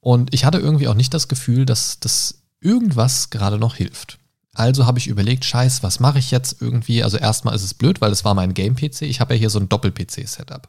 Und 0.00 0.32
ich 0.32 0.44
hatte 0.44 0.58
irgendwie 0.58 0.88
auch 0.88 0.94
nicht 0.94 1.12
das 1.12 1.28
Gefühl, 1.28 1.66
dass 1.66 2.00
das 2.00 2.42
irgendwas 2.60 3.30
gerade 3.30 3.58
noch 3.58 3.76
hilft. 3.76 4.18
Also 4.54 4.86
habe 4.86 4.98
ich 4.98 5.06
überlegt, 5.06 5.44
scheiß, 5.44 5.82
was 5.82 6.00
mache 6.00 6.18
ich 6.18 6.30
jetzt 6.30 6.60
irgendwie? 6.60 7.04
Also 7.04 7.16
erstmal 7.16 7.54
ist 7.54 7.62
es 7.62 7.74
blöd, 7.74 8.00
weil 8.00 8.10
es 8.10 8.24
war 8.24 8.34
mein 8.34 8.54
Game-PC. 8.54 9.02
Ich 9.02 9.20
habe 9.20 9.34
ja 9.34 9.38
hier 9.38 9.50
so 9.50 9.60
ein 9.60 9.68
Doppel-PC-Setup. 9.68 10.68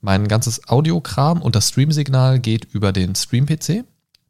Mein 0.00 0.28
ganzes 0.28 0.68
Audiokram 0.68 1.42
und 1.42 1.54
das 1.54 1.68
Stream-Signal 1.68 2.40
geht 2.40 2.64
über 2.72 2.92
den 2.92 3.14
Stream-PC. 3.14 3.84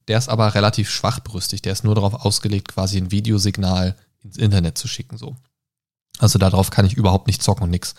Der 0.08 0.18
ist 0.18 0.28
aber 0.28 0.54
relativ 0.54 0.90
schwachbrüstig. 0.90 1.62
Der 1.62 1.72
ist 1.72 1.84
nur 1.84 1.94
darauf 1.94 2.14
ausgelegt, 2.14 2.68
quasi 2.68 2.98
ein 2.98 3.12
Videosignal 3.12 3.96
ins 4.20 4.36
Internet 4.36 4.76
zu 4.76 4.88
schicken. 4.88 5.16
So. 5.16 5.36
Also 6.18 6.40
darauf 6.40 6.70
kann 6.70 6.84
ich 6.84 6.94
überhaupt 6.94 7.28
nicht 7.28 7.42
zocken 7.42 7.62
und 7.62 7.70
nix. 7.70 7.94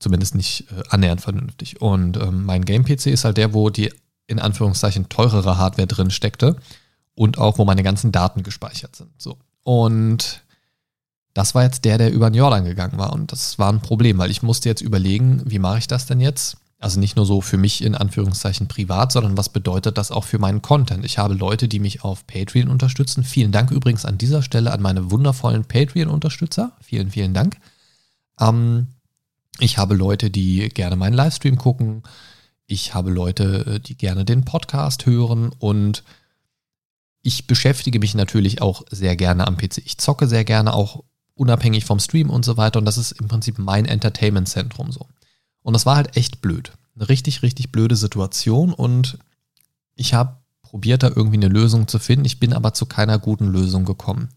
Zumindest 0.00 0.34
nicht 0.34 0.70
äh, 0.70 0.82
annähernd 0.90 1.22
vernünftig. 1.22 1.80
Und 1.80 2.18
ähm, 2.18 2.44
mein 2.44 2.66
Game-PC 2.66 3.06
ist 3.06 3.24
halt 3.24 3.38
der, 3.38 3.54
wo 3.54 3.70
die 3.70 3.90
in 4.26 4.38
Anführungszeichen 4.38 5.08
teurere 5.08 5.56
Hardware 5.56 5.86
drin 5.86 6.10
steckte 6.10 6.56
und 7.14 7.38
auch 7.38 7.58
wo 7.58 7.64
meine 7.64 7.82
ganzen 7.82 8.12
Daten 8.12 8.42
gespeichert 8.42 8.96
sind. 8.96 9.10
So. 9.18 9.38
Und 9.62 10.42
das 11.34 11.54
war 11.54 11.64
jetzt 11.64 11.84
der, 11.84 11.98
der 11.98 12.12
über 12.12 12.30
den 12.30 12.34
Jordan 12.34 12.64
gegangen 12.64 12.96
war. 12.96 13.12
Und 13.12 13.32
das 13.32 13.58
war 13.58 13.72
ein 13.72 13.80
Problem, 13.80 14.18
weil 14.18 14.30
ich 14.30 14.42
musste 14.42 14.68
jetzt 14.68 14.82
überlegen, 14.82 15.42
wie 15.44 15.58
mache 15.58 15.78
ich 15.78 15.86
das 15.88 16.06
denn 16.06 16.20
jetzt? 16.20 16.56
Also 16.78 17.00
nicht 17.00 17.16
nur 17.16 17.24
so 17.24 17.40
für 17.40 17.56
mich 17.56 17.82
in 17.82 17.94
Anführungszeichen 17.94 18.68
privat, 18.68 19.10
sondern 19.10 19.38
was 19.38 19.48
bedeutet 19.48 19.96
das 19.96 20.10
auch 20.10 20.24
für 20.24 20.38
meinen 20.38 20.60
Content? 20.60 21.04
Ich 21.04 21.18
habe 21.18 21.34
Leute, 21.34 21.66
die 21.66 21.80
mich 21.80 22.04
auf 22.04 22.26
Patreon 22.26 22.68
unterstützen. 22.68 23.24
Vielen 23.24 23.52
Dank 23.52 23.70
übrigens 23.70 24.04
an 24.04 24.18
dieser 24.18 24.42
Stelle 24.42 24.70
an 24.70 24.82
meine 24.82 25.10
wundervollen 25.10 25.64
Patreon-Unterstützer. 25.64 26.72
Vielen, 26.82 27.10
vielen 27.10 27.32
Dank. 27.32 27.56
Ähm, 28.38 28.88
ich 29.60 29.78
habe 29.78 29.94
Leute, 29.94 30.30
die 30.30 30.68
gerne 30.68 30.96
meinen 30.96 31.14
Livestream 31.14 31.56
gucken. 31.56 32.02
Ich 32.66 32.94
habe 32.94 33.10
Leute, 33.10 33.76
äh, 33.76 33.80
die 33.80 33.96
gerne 33.96 34.24
den 34.24 34.44
Podcast 34.44 35.06
hören 35.06 35.52
und 35.58 36.04
ich 37.24 37.46
beschäftige 37.46 37.98
mich 37.98 38.14
natürlich 38.14 38.60
auch 38.60 38.84
sehr 38.90 39.16
gerne 39.16 39.46
am 39.46 39.56
PC. 39.56 39.78
Ich 39.78 39.96
zocke 39.96 40.28
sehr 40.28 40.44
gerne, 40.44 40.74
auch 40.74 41.02
unabhängig 41.34 41.86
vom 41.86 41.98
Stream 41.98 42.28
und 42.28 42.44
so 42.44 42.58
weiter. 42.58 42.78
Und 42.78 42.84
das 42.84 42.98
ist 42.98 43.12
im 43.12 43.28
Prinzip 43.28 43.58
mein 43.58 43.86
Entertainment-Zentrum 43.86 44.92
so. 44.92 45.08
Und 45.62 45.72
das 45.72 45.86
war 45.86 45.96
halt 45.96 46.18
echt 46.18 46.42
blöd. 46.42 46.72
Eine 46.94 47.08
richtig, 47.08 47.42
richtig 47.42 47.72
blöde 47.72 47.96
Situation 47.96 48.74
und 48.74 49.18
ich 49.96 50.12
habe 50.12 50.36
probiert, 50.60 51.02
da 51.02 51.08
irgendwie 51.08 51.38
eine 51.38 51.48
Lösung 51.48 51.88
zu 51.88 51.98
finden. 51.98 52.26
Ich 52.26 52.40
bin 52.40 52.52
aber 52.52 52.74
zu 52.74 52.84
keiner 52.84 53.18
guten 53.18 53.46
Lösung 53.46 53.86
gekommen. 53.86 54.28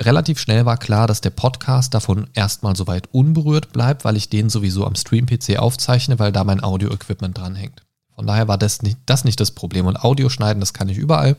Relativ 0.00 0.38
schnell 0.38 0.64
war 0.66 0.76
klar, 0.76 1.08
dass 1.08 1.20
der 1.20 1.30
Podcast 1.30 1.92
davon 1.92 2.30
erstmal 2.34 2.76
soweit 2.76 3.08
unberührt 3.12 3.72
bleibt, 3.72 4.04
weil 4.04 4.16
ich 4.16 4.28
den 4.28 4.48
sowieso 4.48 4.86
am 4.86 4.94
Stream-PC 4.94 5.58
aufzeichne, 5.58 6.20
weil 6.20 6.30
da 6.30 6.44
mein 6.44 6.62
Audio-Equipment 6.62 7.36
dranhängt. 7.36 7.82
Von 8.14 8.28
daher 8.28 8.46
war 8.46 8.58
das 8.58 8.82
nicht, 8.82 8.98
das 9.06 9.24
nicht 9.24 9.40
das 9.40 9.50
Problem. 9.50 9.86
Und 9.86 10.04
Audio 10.04 10.28
schneiden, 10.28 10.60
das 10.60 10.72
kann 10.72 10.88
ich 10.88 10.96
überall. 10.96 11.36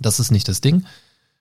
Das 0.00 0.20
ist 0.20 0.30
nicht 0.30 0.48
das 0.48 0.60
Ding. 0.60 0.84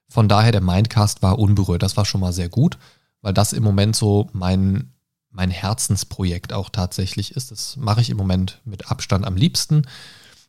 Von 0.10 0.28
daher, 0.28 0.52
der 0.52 0.62
Mindcast 0.62 1.22
war 1.22 1.40
unberührt. 1.40 1.84
Das 1.84 1.98
war 1.98 2.06
schon 2.06 2.22
mal 2.22 2.34
sehr 2.34 2.50
gut, 2.50 2.78
weil 3.22 3.34
das 3.34 3.54
im 3.54 3.64
Moment 3.64 3.96
so 3.96 4.30
mein, 4.34 4.92
mein 5.32 5.50
Herzensprojekt 5.50 6.54
auch 6.54 6.70
tatsächlich 6.70 7.36
ist. 7.36 7.52
Das 7.52 7.78
mache 7.78 8.02
ich 8.02 8.10
im 8.10 8.18
Moment 8.18 8.62
mit 8.66 8.92
Abstand 8.92 9.26
am 9.26 9.36
liebsten. 9.36 9.88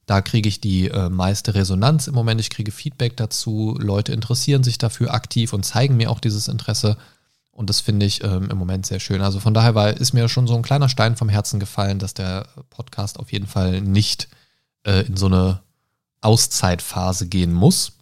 Da 0.06 0.20
kriege 0.20 0.48
ich 0.48 0.60
die 0.60 0.88
äh, 0.88 1.08
meiste 1.08 1.54
Resonanz 1.54 2.08
im 2.08 2.14
Moment. 2.14 2.40
Ich 2.40 2.50
kriege 2.50 2.72
Feedback 2.72 3.16
dazu. 3.16 3.76
Leute 3.80 4.12
interessieren 4.12 4.62
sich 4.62 4.76
dafür 4.76 5.14
aktiv 5.14 5.52
und 5.54 5.64
zeigen 5.64 5.96
mir 5.96 6.10
auch 6.10 6.20
dieses 6.20 6.48
Interesse. 6.48 6.98
Und 7.50 7.70
das 7.70 7.80
finde 7.80 8.04
ich 8.04 8.22
ähm, 8.22 8.50
im 8.50 8.58
Moment 8.58 8.84
sehr 8.84 9.00
schön. 9.00 9.22
Also 9.22 9.40
von 9.40 9.54
daher 9.54 9.74
war, 9.74 9.96
ist 9.96 10.12
mir 10.12 10.28
schon 10.28 10.46
so 10.46 10.56
ein 10.56 10.62
kleiner 10.62 10.88
Stein 10.88 11.16
vom 11.16 11.28
Herzen 11.28 11.60
gefallen, 11.60 11.98
dass 11.98 12.12
der 12.12 12.48
Podcast 12.68 13.18
auf 13.18 13.32
jeden 13.32 13.46
Fall 13.46 13.80
nicht 13.80 14.28
äh, 14.82 15.06
in 15.06 15.16
so 15.16 15.26
eine 15.26 15.60
Auszeitphase 16.20 17.28
gehen 17.28 17.52
muss. 17.52 17.93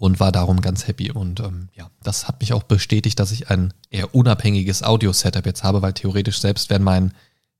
Und 0.00 0.18
war 0.18 0.32
darum 0.32 0.62
ganz 0.62 0.88
happy. 0.88 1.10
Und 1.10 1.40
ähm, 1.40 1.68
ja, 1.74 1.90
das 2.02 2.26
hat 2.26 2.40
mich 2.40 2.54
auch 2.54 2.62
bestätigt, 2.62 3.20
dass 3.20 3.32
ich 3.32 3.50
ein 3.50 3.74
eher 3.90 4.14
unabhängiges 4.14 4.82
Audio-Setup 4.82 5.44
jetzt 5.44 5.62
habe, 5.62 5.82
weil 5.82 5.92
theoretisch 5.92 6.40
selbst 6.40 6.70
wenn 6.70 6.82
mein 6.82 7.12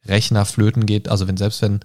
Rechner 0.06 0.46
flöten 0.46 0.86
geht, 0.86 1.10
also 1.10 1.28
wenn 1.28 1.36
selbst 1.36 1.60
wenn 1.60 1.80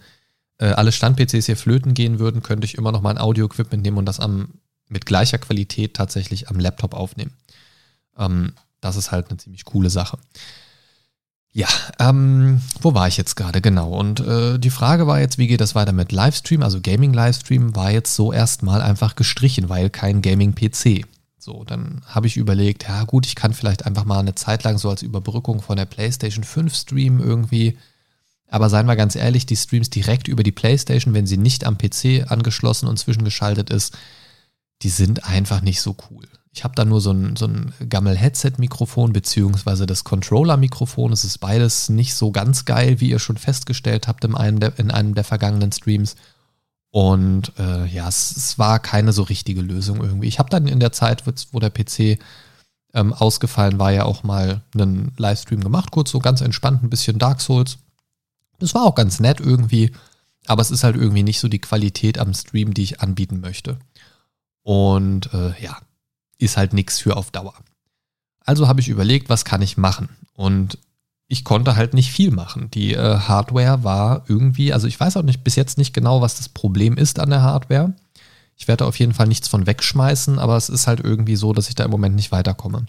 äh, 0.58 0.68
alle 0.68 0.94
Stand-PCs 0.94 1.48
hier 1.48 1.58
flöten 1.58 1.94
gehen 1.94 2.20
würden, 2.20 2.42
könnte 2.42 2.64
ich 2.64 2.76
immer 2.76 2.94
noch 2.94 3.02
mein 3.02 3.18
Audio-Equipment 3.18 3.84
nehmen 3.84 3.98
und 3.98 4.06
das 4.06 4.22
am, 4.22 4.54
mit 4.88 5.06
gleicher 5.06 5.40
Qualität 5.40 5.94
tatsächlich 5.94 6.48
am 6.48 6.58
Laptop 6.58 6.94
aufnehmen. 6.94 7.34
Ähm, 8.18 8.54
das 8.80 8.96
ist 8.96 9.12
halt 9.12 9.28
eine 9.30 9.38
ziemlich 9.38 9.66
coole 9.66 9.90
Sache. 9.90 10.18
Ja, 11.56 11.70
ähm, 12.00 12.62
wo 12.82 12.96
war 12.96 13.08
ich 13.08 13.16
jetzt 13.16 13.36
gerade? 13.36 13.62
Genau. 13.62 13.98
Und 13.98 14.20
äh, 14.20 14.60
die 14.60 14.70
Frage 14.70 15.08
war 15.08 15.22
jetzt, 15.22 15.38
wie 15.38 15.48
geht 15.48 15.62
das 15.62 15.74
weiter 15.74 15.94
mit 15.94 16.12
Livestream? 16.12 16.62
Also 16.62 16.82
Gaming-Livestream 16.82 17.78
war 17.78 17.92
jetzt 17.92 18.14
so 18.14 18.34
erstmal 18.34 18.82
einfach 18.82 19.16
gestrichen, 19.16 19.70
weil 19.70 19.90
kein 19.90 20.22
Gaming-PC. 20.22 21.06
So, 21.38 21.64
dann 21.64 22.02
habe 22.08 22.28
ich 22.28 22.36
überlegt, 22.36 22.90
ja 22.90 23.06
gut, 23.06 23.26
ich 23.26 23.36
kann 23.36 23.54
vielleicht 23.54 23.86
einfach 23.86 24.04
mal 24.04 24.20
eine 24.20 24.36
Zeit 24.36 24.66
lang 24.66 24.78
so 24.78 24.90
als 24.90 25.02
Überbrückung 25.02 25.62
von 25.62 25.78
der 25.78 25.86
PlayStation 25.86 26.44
5 26.44 26.76
streamen 26.76 27.22
irgendwie. 27.22 27.78
Aber 28.50 28.70
seien 28.70 28.86
wir 28.86 28.98
ganz 28.98 29.16
ehrlich, 29.16 29.46
die 29.46 29.56
Streams 29.56 29.90
direkt 29.90 30.28
über 30.28 30.44
die 30.44 30.52
PlayStation, 30.52 31.14
wenn 31.14 31.26
sie 31.26 31.38
nicht 31.38 31.64
am 31.64 31.78
PC 31.78 32.30
angeschlossen 32.30 32.90
und 32.90 33.00
zwischengeschaltet 33.00 33.70
ist, 33.70 33.98
die 34.82 34.90
sind 34.90 35.24
einfach 35.24 35.62
nicht 35.62 35.80
so 35.80 35.96
cool. 36.12 36.28
Ich 36.56 36.64
habe 36.64 36.74
da 36.74 36.86
nur 36.86 37.02
so 37.02 37.12
ein, 37.12 37.36
so 37.36 37.48
ein 37.48 37.74
Gammel-Headset-Mikrofon 37.90 39.12
beziehungsweise 39.12 39.86
das 39.86 40.06
Controller-Mikrofon. 40.06 41.12
Es 41.12 41.26
ist 41.26 41.40
beides 41.40 41.90
nicht 41.90 42.16
so 42.16 42.32
ganz 42.32 42.64
geil, 42.64 43.02
wie 43.02 43.10
ihr 43.10 43.20
schon 43.20 43.36
festgestellt 43.36 44.08
habt 44.08 44.24
in 44.24 44.36
einem 44.36 44.62
der, 44.62 44.80
in 44.80 44.90
einem 44.90 45.16
der 45.16 45.26
vergangenen 45.26 45.74
Streams. 45.74 46.16
Und 46.92 47.52
äh, 47.60 47.86
ja, 47.88 48.08
es, 48.08 48.38
es, 48.38 48.58
war 48.58 48.80
keine 48.80 49.12
so 49.12 49.24
richtige 49.24 49.62
Lösung 49.62 50.02
irgendwie. 50.02 50.30
Ich 50.30 50.40
habe 50.40 50.50
dann 50.50 50.66
in 50.66 50.80
der 50.80 50.94
Zeit, 50.94 51.26
wo 51.52 51.60
der 51.60 51.70
PC 51.70 52.20
ähm, 52.94 53.12
ausgefallen 53.12 53.78
war, 53.78 53.92
ja 53.92 54.06
auch 54.06 54.24
mal 54.24 54.62
einen 54.74 55.12
Livestream 55.18 55.60
gemacht, 55.60 55.92
kurz 55.92 56.10
so 56.12 56.20
ganz 56.20 56.40
entspannt 56.40 56.84
ein 56.84 56.90
bisschen 56.90 57.20
Dark 57.20 57.42
Souls. 57.42 57.80
Das 58.60 58.74
war 58.74 58.84
auch 58.84 58.96
ganz 58.96 59.20
nett 59.20 59.42
irgendwie, 59.42 59.92
aber 60.46 60.62
es 60.62 60.72
ist 60.72 60.86
halt 60.86 60.96
irgendwie 60.96 61.24
nicht 61.24 61.42
so 61.42 61.50
die 61.50 61.60
Qualität 61.60 62.18
am 62.18 62.34
Stream, 62.34 62.74
die 62.74 62.84
ich 62.84 63.02
anbieten 63.02 63.42
möchte. 63.42 63.78
Und 64.64 65.34
äh, 65.34 65.62
ja, 65.62 65.78
ist 66.38 66.58
halt 66.58 66.74
nichts 66.74 67.00
für 67.00 67.18
auf 67.18 67.32
Dauer. 67.32 67.54
Also 68.42 68.68
habe 68.68 68.82
ich 68.82 68.90
überlegt, 68.90 69.30
was 69.30 69.46
kann 69.46 69.62
ich 69.62 69.78
machen? 69.78 70.10
Und 70.34 70.78
ich 71.28 71.44
konnte 71.44 71.76
halt 71.76 71.94
nicht 71.94 72.12
viel 72.12 72.32
machen. 72.32 72.70
Die 72.72 72.94
äh, 72.94 73.18
Hardware 73.20 73.84
war 73.84 74.26
irgendwie, 74.28 74.74
also 74.74 74.88
ich 74.88 75.00
weiß 75.00 75.18
auch 75.18 75.24
nicht 75.24 75.44
bis 75.44 75.56
jetzt 75.56 75.78
nicht 75.78 75.94
genau, 75.94 76.22
was 76.22 76.36
das 76.36 76.50
Problem 76.50 76.98
ist 76.98 77.20
an 77.20 77.32
der 77.32 77.42
Hardware. 77.42 77.94
Ich 78.56 78.68
werde 78.68 78.86
auf 78.86 79.00
jeden 79.00 79.14
Fall 79.14 79.28
nichts 79.28 79.48
von 79.48 79.66
wegschmeißen, 79.66 80.40
aber 80.40 80.56
es 80.56 80.70
ist 80.70 80.88
halt 80.88 81.00
irgendwie 81.00 81.36
so, 81.36 81.52
dass 81.52 81.68
ich 81.68 81.76
da 81.76 81.84
im 81.84 81.92
Moment 81.92 82.16
nicht 82.16 82.32
weiterkomme. 82.32 82.86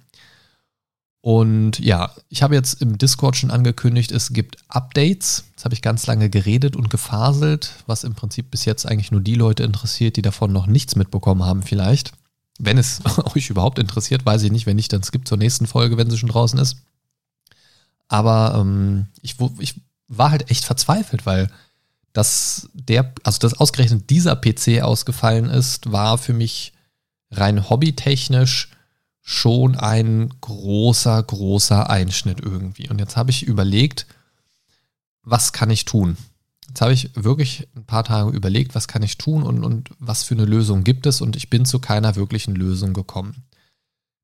Und 1.22 1.80
ja, 1.80 2.12
ich 2.28 2.44
habe 2.44 2.54
jetzt 2.54 2.80
im 2.80 2.98
Discord 2.98 3.34
schon 3.36 3.50
angekündigt, 3.50 4.12
es 4.12 4.32
gibt 4.32 4.58
Updates. 4.68 5.44
Jetzt 5.50 5.64
habe 5.64 5.74
ich 5.74 5.82
ganz 5.82 6.06
lange 6.06 6.30
geredet 6.30 6.76
und 6.76 6.88
gefaselt, 6.88 7.72
was 7.86 8.04
im 8.04 8.14
Prinzip 8.14 8.50
bis 8.52 8.64
jetzt 8.64 8.86
eigentlich 8.86 9.10
nur 9.10 9.22
die 9.22 9.34
Leute 9.34 9.64
interessiert, 9.64 10.16
die 10.16 10.22
davon 10.22 10.52
noch 10.52 10.68
nichts 10.68 10.94
mitbekommen 10.94 11.42
haben 11.42 11.64
vielleicht. 11.64 12.12
Wenn 12.58 12.78
es 12.78 13.00
euch 13.34 13.50
überhaupt 13.50 13.78
interessiert, 13.78 14.25
weiß 14.25 14.42
ich 14.42 14.52
nicht. 14.52 14.66
Wenn 14.66 14.76
nicht, 14.76 14.92
dann 14.92 15.02
skippt 15.02 15.28
zur 15.28 15.38
nächsten 15.38 15.66
Folge, 15.66 15.96
wenn 15.96 16.10
sie 16.10 16.18
schon 16.18 16.28
draußen 16.28 16.58
ist. 16.58 16.76
Aber 18.08 18.56
ähm, 18.58 19.06
ich, 19.22 19.36
ich 19.58 19.80
war 20.08 20.30
halt 20.30 20.50
echt 20.50 20.64
verzweifelt, 20.64 21.26
weil 21.26 21.50
dass 22.12 22.70
der, 22.72 23.12
also 23.25 23.38
dass 23.40 23.54
ausgerechnet 23.54 24.08
dieser 24.08 24.36
PC 24.36 24.82
ausgefallen 24.82 25.50
ist, 25.50 25.92
war 25.92 26.16
für 26.16 26.32
mich 26.32 26.72
rein 27.30 27.68
hobbytechnisch 27.68 28.70
schon 29.20 29.75
ein 29.75 30.32
großer, 30.40 31.22
großer 31.22 31.90
Einschnitt 31.90 32.40
irgendwie. 32.40 32.88
Und 32.88 33.00
jetzt 33.00 33.16
habe 33.16 33.30
ich 33.30 33.42
überlegt, 33.42 34.06
was 35.25 35.52
kann 35.52 35.68
ich 35.68 35.84
tun? 35.84 36.16
Jetzt 36.76 36.83
habe 36.83 36.92
ich 36.92 37.11
wirklich 37.14 37.66
ein 37.75 37.87
paar 37.87 38.04
Tage 38.04 38.37
überlegt, 38.37 38.75
was 38.75 38.87
kann 38.87 39.02
ich 39.02 39.16
tun 39.16 39.45
und, 39.45 39.64
und 39.64 39.88
was 39.99 40.25
für 40.25 40.35
eine 40.35 40.45
Lösung 40.45 40.85
gibt 40.85 41.06
es 41.06 41.23
und 41.23 41.35
ich 41.35 41.49
bin 41.49 41.64
zu 41.64 41.78
keiner 41.78 42.16
wirklichen 42.16 42.54
Lösung 42.54 42.92
gekommen. 42.92 43.47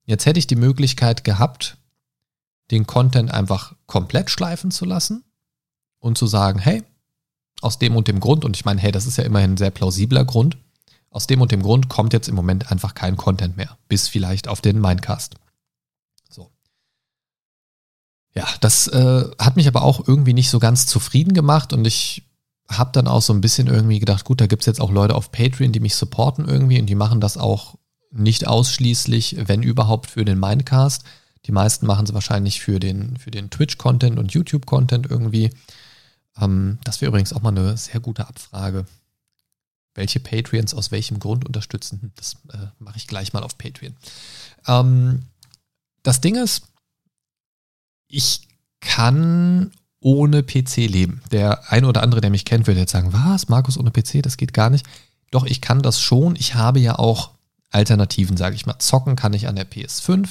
Jetzt 0.04 0.26
hätte 0.26 0.38
ich 0.38 0.48
die 0.48 0.56
Möglichkeit 0.56 1.24
gehabt, 1.24 1.78
den 2.70 2.86
Content 2.86 3.30
einfach 3.30 3.74
komplett 3.86 4.28
schleifen 4.28 4.70
zu 4.70 4.84
lassen 4.84 5.24
und 5.98 6.18
zu 6.18 6.26
sagen, 6.26 6.58
hey, 6.58 6.82
aus 7.62 7.78
dem 7.78 7.96
und 7.96 8.06
dem 8.06 8.20
Grund, 8.20 8.44
und 8.44 8.54
ich 8.54 8.66
meine, 8.66 8.82
hey, 8.82 8.92
das 8.92 9.06
ist 9.06 9.16
ja 9.16 9.24
immerhin 9.24 9.52
ein 9.52 9.56
sehr 9.56 9.70
plausibler 9.70 10.26
Grund, 10.26 10.58
aus 11.08 11.26
dem 11.26 11.40
und 11.40 11.52
dem 11.52 11.62
Grund 11.62 11.88
kommt 11.88 12.12
jetzt 12.12 12.28
im 12.28 12.34
Moment 12.34 12.70
einfach 12.70 12.92
kein 12.92 13.16
Content 13.16 13.56
mehr, 13.56 13.78
bis 13.88 14.08
vielleicht 14.08 14.46
auf 14.46 14.60
den 14.60 14.78
Mindcast. 14.78 15.36
So. 16.28 16.50
Ja, 18.34 18.46
das 18.60 18.88
äh, 18.88 19.30
hat 19.38 19.56
mich 19.56 19.68
aber 19.68 19.80
auch 19.80 20.06
irgendwie 20.06 20.34
nicht 20.34 20.50
so 20.50 20.58
ganz 20.58 20.84
zufrieden 20.84 21.32
gemacht 21.32 21.72
und 21.72 21.86
ich 21.86 22.24
habe 22.78 22.92
dann 22.92 23.08
auch 23.08 23.22
so 23.22 23.32
ein 23.32 23.40
bisschen 23.40 23.66
irgendwie 23.66 23.98
gedacht, 23.98 24.24
gut, 24.24 24.40
da 24.40 24.46
gibt 24.46 24.62
es 24.62 24.66
jetzt 24.66 24.80
auch 24.80 24.90
Leute 24.90 25.14
auf 25.14 25.32
Patreon, 25.32 25.72
die 25.72 25.80
mich 25.80 25.94
supporten 25.94 26.46
irgendwie 26.48 26.80
und 26.80 26.86
die 26.86 26.94
machen 26.94 27.20
das 27.20 27.36
auch 27.36 27.76
nicht 28.10 28.46
ausschließlich, 28.46 29.36
wenn 29.46 29.62
überhaupt, 29.62 30.10
für 30.10 30.24
den 30.24 30.38
Mindcast. 30.38 31.04
Die 31.46 31.52
meisten 31.52 31.86
machen 31.86 32.04
es 32.04 32.14
wahrscheinlich 32.14 32.60
für 32.60 32.78
den, 32.78 33.16
für 33.16 33.30
den 33.30 33.50
Twitch-Content 33.50 34.18
und 34.18 34.32
YouTube-Content 34.32 35.10
irgendwie. 35.10 35.50
Ähm, 36.38 36.78
das 36.84 37.00
wäre 37.00 37.08
übrigens 37.08 37.32
auch 37.32 37.42
mal 37.42 37.50
eine 37.50 37.76
sehr 37.76 38.00
gute 38.00 38.28
Abfrage. 38.28 38.86
Welche 39.94 40.20
Patreons 40.20 40.72
aus 40.72 40.90
welchem 40.90 41.18
Grund 41.18 41.44
unterstützen? 41.44 42.12
Das 42.16 42.36
äh, 42.52 42.68
mache 42.78 42.96
ich 42.96 43.06
gleich 43.06 43.32
mal 43.32 43.42
auf 43.42 43.58
Patreon. 43.58 43.96
Ähm, 44.66 45.22
das 46.02 46.20
Ding 46.20 46.36
ist, 46.36 46.68
ich 48.08 48.48
kann 48.80 49.72
ohne 50.02 50.42
PC 50.42 50.88
leben. 50.88 51.22
Der 51.30 51.72
eine 51.72 51.86
oder 51.86 52.02
andere, 52.02 52.20
der 52.20 52.30
mich 52.30 52.44
kennt, 52.44 52.66
wird 52.66 52.76
jetzt 52.76 52.92
sagen, 52.92 53.12
was, 53.12 53.48
Markus 53.48 53.78
ohne 53.78 53.90
PC, 53.90 54.22
das 54.22 54.36
geht 54.36 54.52
gar 54.52 54.68
nicht. 54.70 54.86
Doch, 55.30 55.46
ich 55.46 55.60
kann 55.60 55.80
das 55.80 56.00
schon. 56.00 56.36
Ich 56.36 56.54
habe 56.54 56.80
ja 56.80 56.98
auch 56.98 57.30
Alternativen, 57.70 58.36
sage 58.36 58.54
ich 58.54 58.66
mal. 58.66 58.78
Zocken 58.78 59.16
kann 59.16 59.32
ich 59.32 59.48
an 59.48 59.56
der 59.56 59.68
PS5. 59.68 60.28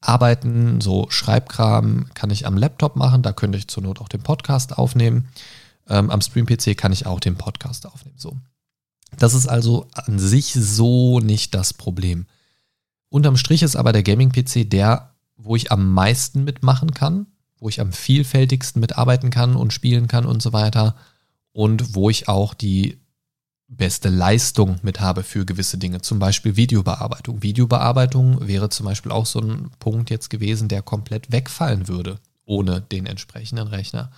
Arbeiten, 0.00 0.80
so 0.80 1.06
Schreibkram 1.10 2.06
kann 2.14 2.30
ich 2.30 2.46
am 2.46 2.56
Laptop 2.56 2.94
machen. 2.94 3.22
Da 3.22 3.32
könnte 3.32 3.58
ich 3.58 3.66
zur 3.66 3.82
Not 3.82 4.00
auch 4.00 4.08
den 4.08 4.22
Podcast 4.22 4.78
aufnehmen. 4.78 5.28
Ähm, 5.88 6.10
am 6.10 6.20
Stream-PC 6.20 6.76
kann 6.76 6.92
ich 6.92 7.06
auch 7.06 7.18
den 7.18 7.36
Podcast 7.36 7.86
aufnehmen. 7.86 8.18
So. 8.18 8.36
Das 9.18 9.34
ist 9.34 9.48
also 9.48 9.88
an 9.92 10.18
sich 10.18 10.52
so 10.52 11.18
nicht 11.18 11.54
das 11.54 11.74
Problem. 11.74 12.26
Unterm 13.08 13.36
Strich 13.36 13.62
ist 13.62 13.74
aber 13.74 13.92
der 13.92 14.02
Gaming-PC 14.02 14.70
der, 14.70 15.14
wo 15.36 15.56
ich 15.56 15.72
am 15.72 15.92
meisten 15.92 16.44
mitmachen 16.44 16.92
kann, 16.92 17.26
wo 17.60 17.68
ich 17.68 17.80
am 17.80 17.92
vielfältigsten 17.92 18.80
mitarbeiten 18.80 19.30
kann 19.30 19.56
und 19.56 19.72
spielen 19.72 20.08
kann 20.08 20.26
und 20.26 20.42
so 20.42 20.52
weiter 20.52 20.94
und 21.52 21.94
wo 21.94 22.10
ich 22.10 22.28
auch 22.28 22.54
die 22.54 22.98
beste 23.68 24.08
Leistung 24.08 24.78
mit 24.82 25.00
habe 25.00 25.22
für 25.22 25.44
gewisse 25.44 25.76
Dinge, 25.76 26.00
zum 26.00 26.18
Beispiel 26.18 26.56
Videobearbeitung. 26.56 27.42
Videobearbeitung 27.42 28.46
wäre 28.46 28.70
zum 28.70 28.86
Beispiel 28.86 29.12
auch 29.12 29.26
so 29.26 29.40
ein 29.40 29.70
Punkt 29.78 30.08
jetzt 30.10 30.30
gewesen, 30.30 30.68
der 30.68 30.82
komplett 30.82 31.30
wegfallen 31.30 31.86
würde 31.86 32.18
ohne 32.48 32.80
den 32.80 33.06
entsprechenden 33.06 33.68
Rechner. 33.68 34.10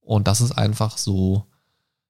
Und 0.00 0.28
das 0.28 0.40
ist 0.40 0.52
einfach 0.52 0.98
so, 0.98 1.46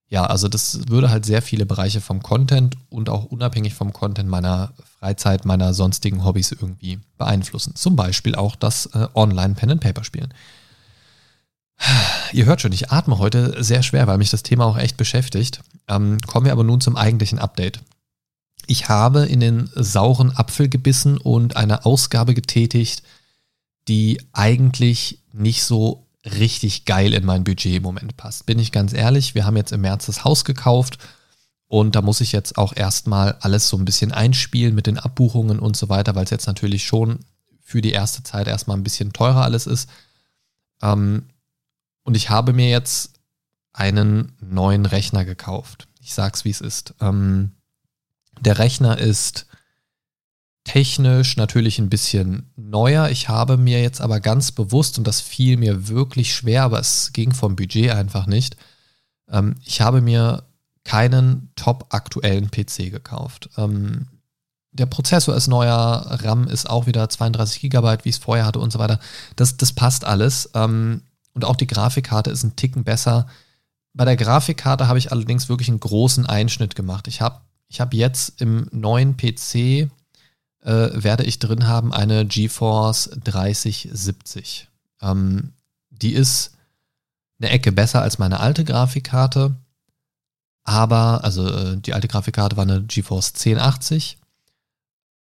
ja, 0.09 0.27
also 0.27 0.49
das 0.49 0.89
würde 0.89 1.11
halt 1.11 1.25
sehr 1.25 1.43
viele 1.43 1.65
Bereiche 1.65 2.01
vom 2.01 2.23
Content 2.23 2.77
und 2.91 3.09
auch 3.09 3.27
unabhängig 3.27 3.75
vom 3.75 3.93
Content 3.93 4.29
meiner 4.29 4.73
Freizeit, 4.99 5.45
meiner 5.45 5.73
sonstigen 5.73 6.25
Hobbys 6.25 6.51
irgendwie 6.51 6.99
beeinflussen. 7.17 7.77
Zum 7.77 7.95
Beispiel 7.95 8.35
auch 8.35 8.57
das 8.57 8.87
äh, 8.87 9.07
Online-Pen-and-Paper-Spielen. 9.15 10.35
Ihr 12.33 12.45
hört 12.45 12.61
schon, 12.61 12.73
ich 12.73 12.91
atme 12.91 13.19
heute 13.19 13.63
sehr 13.63 13.83
schwer, 13.83 14.07
weil 14.07 14.19
mich 14.19 14.31
das 14.31 14.43
Thema 14.43 14.65
auch 14.67 14.79
echt 14.79 14.97
beschäftigt. 14.97 15.61
Ähm, 15.89 16.19
kommen 16.27 16.47
wir 16.47 16.53
aber 16.53 16.65
nun 16.65 16.81
zum 16.81 16.97
eigentlichen 16.97 17.39
Update. 17.39 17.81
Ich 18.67 18.89
habe 18.89 19.27
in 19.27 19.41
den 19.41 19.69
sauren 19.75 20.37
Apfel 20.37 20.69
gebissen 20.69 21.19
und 21.19 21.57
eine 21.57 21.85
Ausgabe 21.85 22.35
getätigt, 22.35 23.03
die 23.89 24.21
eigentlich 24.33 25.19
nicht 25.33 25.65
so 25.65 26.07
richtig 26.25 26.85
geil 26.85 27.15
in 27.15 27.25
mein 27.25 27.45
Budget 27.45 27.77
im 27.77 27.83
Moment 27.83 28.17
passt. 28.17 28.47
Bin 28.47 28.59
ich 28.59 28.73
ganz 28.73 28.93
ehrlich, 28.93 29.35
wir 29.35 29.45
haben 29.47 29.57
jetzt 29.57 29.73
im 29.73 29.81
März 29.81 30.07
das 30.07 30.25
Haus 30.25 30.45
gekauft 30.45 30.99
und 31.67 31.97
da 31.97 32.03
muss 32.03 32.21
ich 32.21 32.33
jetzt 32.33 32.59
auch 32.59 32.77
erstmal 32.77 33.37
alles 33.41 33.69
so 33.69 33.77
ein 33.77 33.85
bisschen 33.85 34.13
einspielen 34.13 34.75
mit 34.75 34.87
den 34.87 34.99
Abbuchungen 34.99 35.59
und 35.59 35.77
so 35.77 35.89
weiter, 35.89 36.15
weil 36.15 36.25
es 36.25 36.31
jetzt 36.31 36.47
natürlich 36.47 36.85
schon 36.85 37.21
für 37.63 37.81
die 37.81 37.93
erste 37.93 38.23
Zeit 38.23 38.49
erstmal 38.49 38.77
ein 38.77 38.83
bisschen 38.85 39.13
teurer 39.13 39.43
alles 39.43 39.67
ist. 39.67 39.89
Ähm, 40.83 41.25
und 42.03 42.17
ich 42.17 42.31
habe 42.31 42.53
mir 42.53 42.69
jetzt 42.69 43.15
einen 43.73 44.33
neuen 44.41 44.87
Rechner 44.87 45.25
gekauft. 45.25 45.89
Ich 46.01 46.15
sag's 46.15 46.45
wie 46.45 46.51
es 46.51 46.61
ist. 46.61 46.95
Ähm, 47.01 47.53
der 48.41 48.59
Rechner 48.59 48.99
ist 48.99 49.47
technisch 50.65 51.37
natürlich 51.37 51.79
ein 51.79 51.91
bisschen 51.91 52.51
neuer. 52.57 53.09
Ich 53.11 53.29
habe 53.29 53.57
mir 53.57 53.81
jetzt 53.81 54.01
aber 54.01 54.21
ganz 54.21 54.53
bewusst, 54.53 54.99
und 54.99 55.07
das 55.07 55.21
fiel 55.21 55.57
mir 55.57 55.89
wirklich 55.89 56.35
schwer, 56.35 56.65
aber 56.65 56.81
es 56.81 57.13
ging 57.13 57.33
vom 57.33 57.57
Budget 57.57 57.91
einfach 57.91 58.27
nicht, 58.27 58.57
ähm, 59.31 59.57
ich 59.65 59.81
habe 59.81 60.01
mir 60.01 60.45
keinen 60.85 61.51
top 61.57 61.87
aktuellen 61.91 62.51
PC 62.51 62.91
gekauft. 62.91 63.51
Ähm, 63.57 64.07
der 64.73 64.87
Prozessor 64.87 65.35
ist 65.35 65.49
neuer, 65.49 66.07
RAM 66.23 66.47
ist 66.47 66.69
auch 66.69 66.87
wieder 66.87 67.09
32 67.09 67.63
GB, 67.63 67.99
wie 68.05 68.09
es 68.09 68.19
vorher 68.19 68.47
hatte 68.47 68.61
und 68.61 68.73
so 68.73 68.79
weiter. 68.79 69.01
Das, 69.37 69.57
das 69.57 69.73
passt 69.73 70.05
alles. 70.05 70.51
Ähm, 70.55 71.03
und 71.33 71.45
auch 71.45 71.57
die 71.57 71.67
Grafikkarte 71.67 72.31
ist 72.31 72.43
ein 72.43 72.57
Ticken 72.57 72.85
besser. 72.85 73.27
Bei 73.93 74.05
der 74.05 74.17
Grafikkarte 74.17 74.89
habe 74.89 74.99
ich 74.99 75.13
allerdings 75.13 75.49
wirklich 75.49 75.69
einen 75.69 75.81
großen 75.81 76.27
Einschnitt 76.27 76.75
gemacht. 76.75 77.09
Ich 77.09 77.21
habe 77.21 77.41
ich 77.69 77.81
hab 77.81 77.95
jetzt 77.95 78.41
im 78.41 78.69
neuen 78.73 79.17
PC 79.17 79.91
äh, 80.63 80.91
werde 80.93 81.25
ich 81.25 81.39
drin 81.39 81.67
haben 81.67 81.93
eine 81.93 82.27
GeForce 82.27 83.11
3070. 83.25 84.69
Ähm, 85.01 85.53
die 85.91 86.13
ist 86.13 86.53
eine 87.41 87.51
Ecke 87.51 87.73
besser 87.73 88.03
als 88.03 88.19
meine 88.19 88.41
alte 88.41 88.65
Grafikkarte. 88.65 89.57
Aber, 90.65 91.25
also 91.25 91.49
äh, 91.49 91.77
die 91.79 91.95
alte 91.95 92.09
Grafikkarte 92.09 92.57
war 92.57 92.65
eine 92.65 92.83
GeForce 92.83 93.33
1080. 93.35 94.19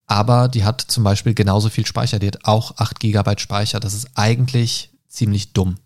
Aber 0.07 0.47
die 0.47 0.63
hat 0.63 0.81
zum 0.81 1.03
Beispiel 1.03 1.33
genauso 1.33 1.69
viel 1.69 1.85
Speicher. 1.85 2.17
Die 2.17 2.27
hat 2.27 2.45
auch 2.45 2.77
8 2.77 2.99
GB 2.99 3.37
Speicher. 3.37 3.79
Das 3.79 3.93
ist 3.93 4.09
eigentlich 4.15 4.91
ziemlich 5.07 5.53
dumm. 5.53 5.77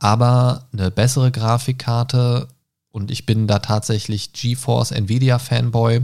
Aber 0.00 0.66
eine 0.72 0.90
bessere 0.90 1.30
Grafikkarte 1.30 2.48
und 2.90 3.10
ich 3.10 3.26
bin 3.26 3.46
da 3.46 3.60
tatsächlich 3.60 4.32
GeForce 4.32 4.90
Nvidia 4.90 5.38
Fanboy 5.38 6.02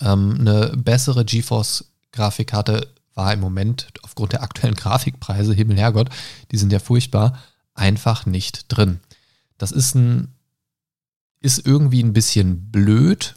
ähm, 0.00 0.36
eine 0.40 0.76
bessere 0.76 1.24
GeForce-Grafikkarte 1.24 2.88
war 3.14 3.32
im 3.32 3.40
Moment 3.40 3.88
aufgrund 4.02 4.32
der 4.32 4.42
aktuellen 4.42 4.74
Grafikpreise, 4.74 5.52
Himmel, 5.52 5.78
Herrgott, 5.78 6.08
die 6.50 6.56
sind 6.56 6.72
ja 6.72 6.78
furchtbar, 6.78 7.38
einfach 7.74 8.24
nicht 8.24 8.66
drin. 8.68 9.00
Das 9.58 9.70
ist 9.70 9.94
ein, 9.94 10.28
ist 11.40 11.66
irgendwie 11.66 12.02
ein 12.02 12.12
bisschen 12.12 12.70
blöd, 12.70 13.34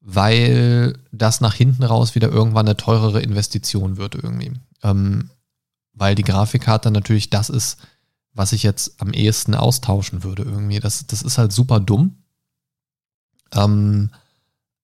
weil 0.00 0.98
das 1.12 1.40
nach 1.40 1.54
hinten 1.54 1.82
raus 1.82 2.14
wieder 2.14 2.28
irgendwann 2.28 2.66
eine 2.66 2.76
teurere 2.76 3.20
Investition 3.20 3.96
wird 3.96 4.14
irgendwie. 4.14 4.52
Ähm, 4.82 5.30
weil 5.92 6.14
die 6.14 6.22
Grafikkarte 6.22 6.90
natürlich 6.90 7.30
das 7.30 7.48
ist, 7.48 7.78
was 8.36 8.52
ich 8.52 8.62
jetzt 8.62 9.00
am 9.00 9.12
ehesten 9.12 9.54
austauschen 9.54 10.22
würde 10.22 10.42
irgendwie. 10.42 10.78
Das, 10.78 11.06
das 11.06 11.22
ist 11.22 11.38
halt 11.38 11.52
super 11.52 11.80
dumm. 11.80 12.22
Ähm, 13.52 14.10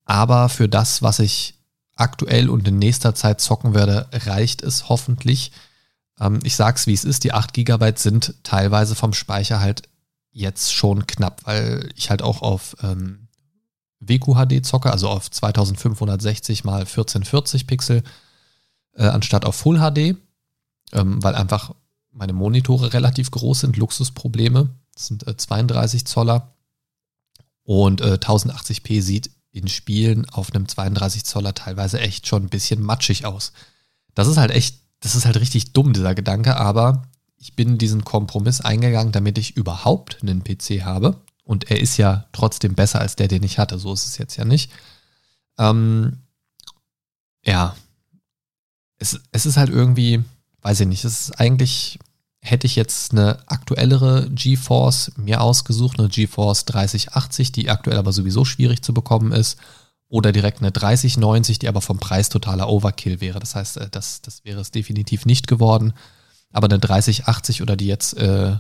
aber 0.05 0.49
für 0.49 0.69
das, 0.69 1.03
was 1.03 1.19
ich 1.19 1.55
aktuell 1.95 2.49
und 2.49 2.67
in 2.67 2.79
nächster 2.79 3.15
Zeit 3.15 3.41
zocken 3.41 3.75
werde, 3.75 4.09
reicht 4.13 4.63
es 4.63 4.89
hoffentlich. 4.89 5.53
Ähm, 6.19 6.41
ich 6.45 6.57
sag's 6.57 6.87
wie 6.87 6.95
es 6.95 7.05
ist, 7.05 7.25
die 7.25 7.33
8 7.33 7.53
GB 7.53 7.93
sind 7.97 8.35
teilweise 8.43 8.95
vom 8.95 9.13
Speicher 9.13 9.61
halt 9.61 9.83
jetzt 10.31 10.73
schon 10.73 11.07
knapp, 11.07 11.43
weil 11.45 11.91
ich 11.95 12.09
halt 12.09 12.23
auch 12.23 12.41
auf 12.41 12.75
ähm, 12.83 13.29
WQHD 14.01 14.65
zocke, 14.65 14.91
also 14.91 15.11
auf 15.11 15.31
2560 15.31 16.65
mal 16.65 16.81
1440 16.81 17.67
Pixel, 17.67 18.03
äh, 18.95 19.05
anstatt 19.05 19.45
auf 19.45 19.57
Full 19.57 19.79
HD, 19.79 20.17
ähm, 20.93 21.23
weil 21.23 21.35
einfach 21.35 21.75
meine 22.13 22.33
Monitore 22.33 22.93
relativ 22.93 23.31
groß 23.31 23.61
sind, 23.61 23.77
Luxusprobleme. 23.77 24.71
Das 24.95 25.07
sind 25.07 25.27
äh, 25.27 25.37
32 25.37 26.05
Zoller 26.05 26.55
und 27.65 28.01
äh, 28.01 28.15
1080p 28.15 29.03
sieht 29.03 29.31
in 29.51 29.69
Spielen 29.69 30.29
auf 30.31 30.55
einem 30.55 30.69
32 30.69 31.25
Zoller 31.25 31.55
teilweise 31.55 32.01
echt 32.01 32.27
schon 32.27 32.45
ein 32.45 32.49
bisschen 32.49 32.83
matschig 32.83 33.27
aus. 33.27 33.53
Das 34.15 34.27
ist 34.29 34.37
halt 34.37 34.51
echt, 34.51 34.81
das 35.01 35.15
ist 35.15 35.27
halt 35.27 35.39
richtig 35.39 35.73
dumm, 35.73 35.93
dieser 35.93 36.15
Gedanke, 36.15 36.57
aber 36.57 37.03
ich 37.37 37.55
bin 37.55 37.77
diesen 37.77 38.05
Kompromiss 38.05 38.61
eingegangen, 38.61 39.13
damit 39.13 39.37
ich 39.37 39.57
überhaupt 39.57 40.23
einen 40.23 40.45
PC 40.45 40.85
habe. 40.85 41.21
Und 41.45 41.71
er 41.71 41.81
ist 41.81 41.97
ja 41.97 42.27
trotzdem 42.33 42.75
besser 42.75 43.01
als 43.01 43.17
der, 43.17 43.29
den 43.29 43.43
ich 43.43 43.59
hatte. 43.59 43.79
So 43.79 43.93
ist 43.93 44.07
es 44.07 44.17
jetzt 44.17 44.37
ja 44.37 44.45
nicht. 44.45 44.71
Ähm, 45.59 46.19
ja. 47.45 47.77
Es, 48.99 49.21
es 49.33 49.45
ist 49.45 49.57
halt 49.57 49.71
irgendwie, 49.71 50.23
weiß 50.63 50.81
ich 50.81 50.87
nicht, 50.87 51.05
es 51.05 51.29
ist 51.29 51.41
eigentlich, 51.41 51.99
hätte 52.41 52.67
ich 52.67 52.77
jetzt 52.77 53.13
eine 53.13 53.39
aktuellere 53.47 54.29
GeForce 54.31 55.13
mir 55.17 55.41
ausgesucht, 55.41 55.99
eine 55.99 56.09
GeForce 56.09 56.65
3080, 56.65 57.53
die 57.53 57.71
aktuell 57.71 57.99
aber 57.99 58.13
sowieso 58.13 58.45
schwierig 58.45 58.83
zu 58.83 58.95
bekommen 58.95 59.33
ist, 59.33 59.59
oder 60.09 60.31
direkt 60.31 60.61
eine 60.61 60.73
3090, 60.73 61.59
die 61.59 61.69
aber 61.69 61.81
vom 61.81 61.99
Preis 61.99 62.29
totaler 62.29 62.69
Overkill 62.69 63.23
wäre. 63.23 63.41
Das 63.41 63.55
heißt, 63.55 63.79
äh, 63.79 63.89
das, 63.91 64.21
das 64.21 64.45
wäre 64.45 64.61
es 64.61 64.71
definitiv 64.71 65.25
nicht 65.25 65.49
geworden. 65.49 65.95
Aber 66.53 66.67
eine 66.67 66.79
3080 66.79 67.63
oder 67.63 67.77
die 67.77 67.87
jetzt 67.87 68.19
äh, 68.19 68.57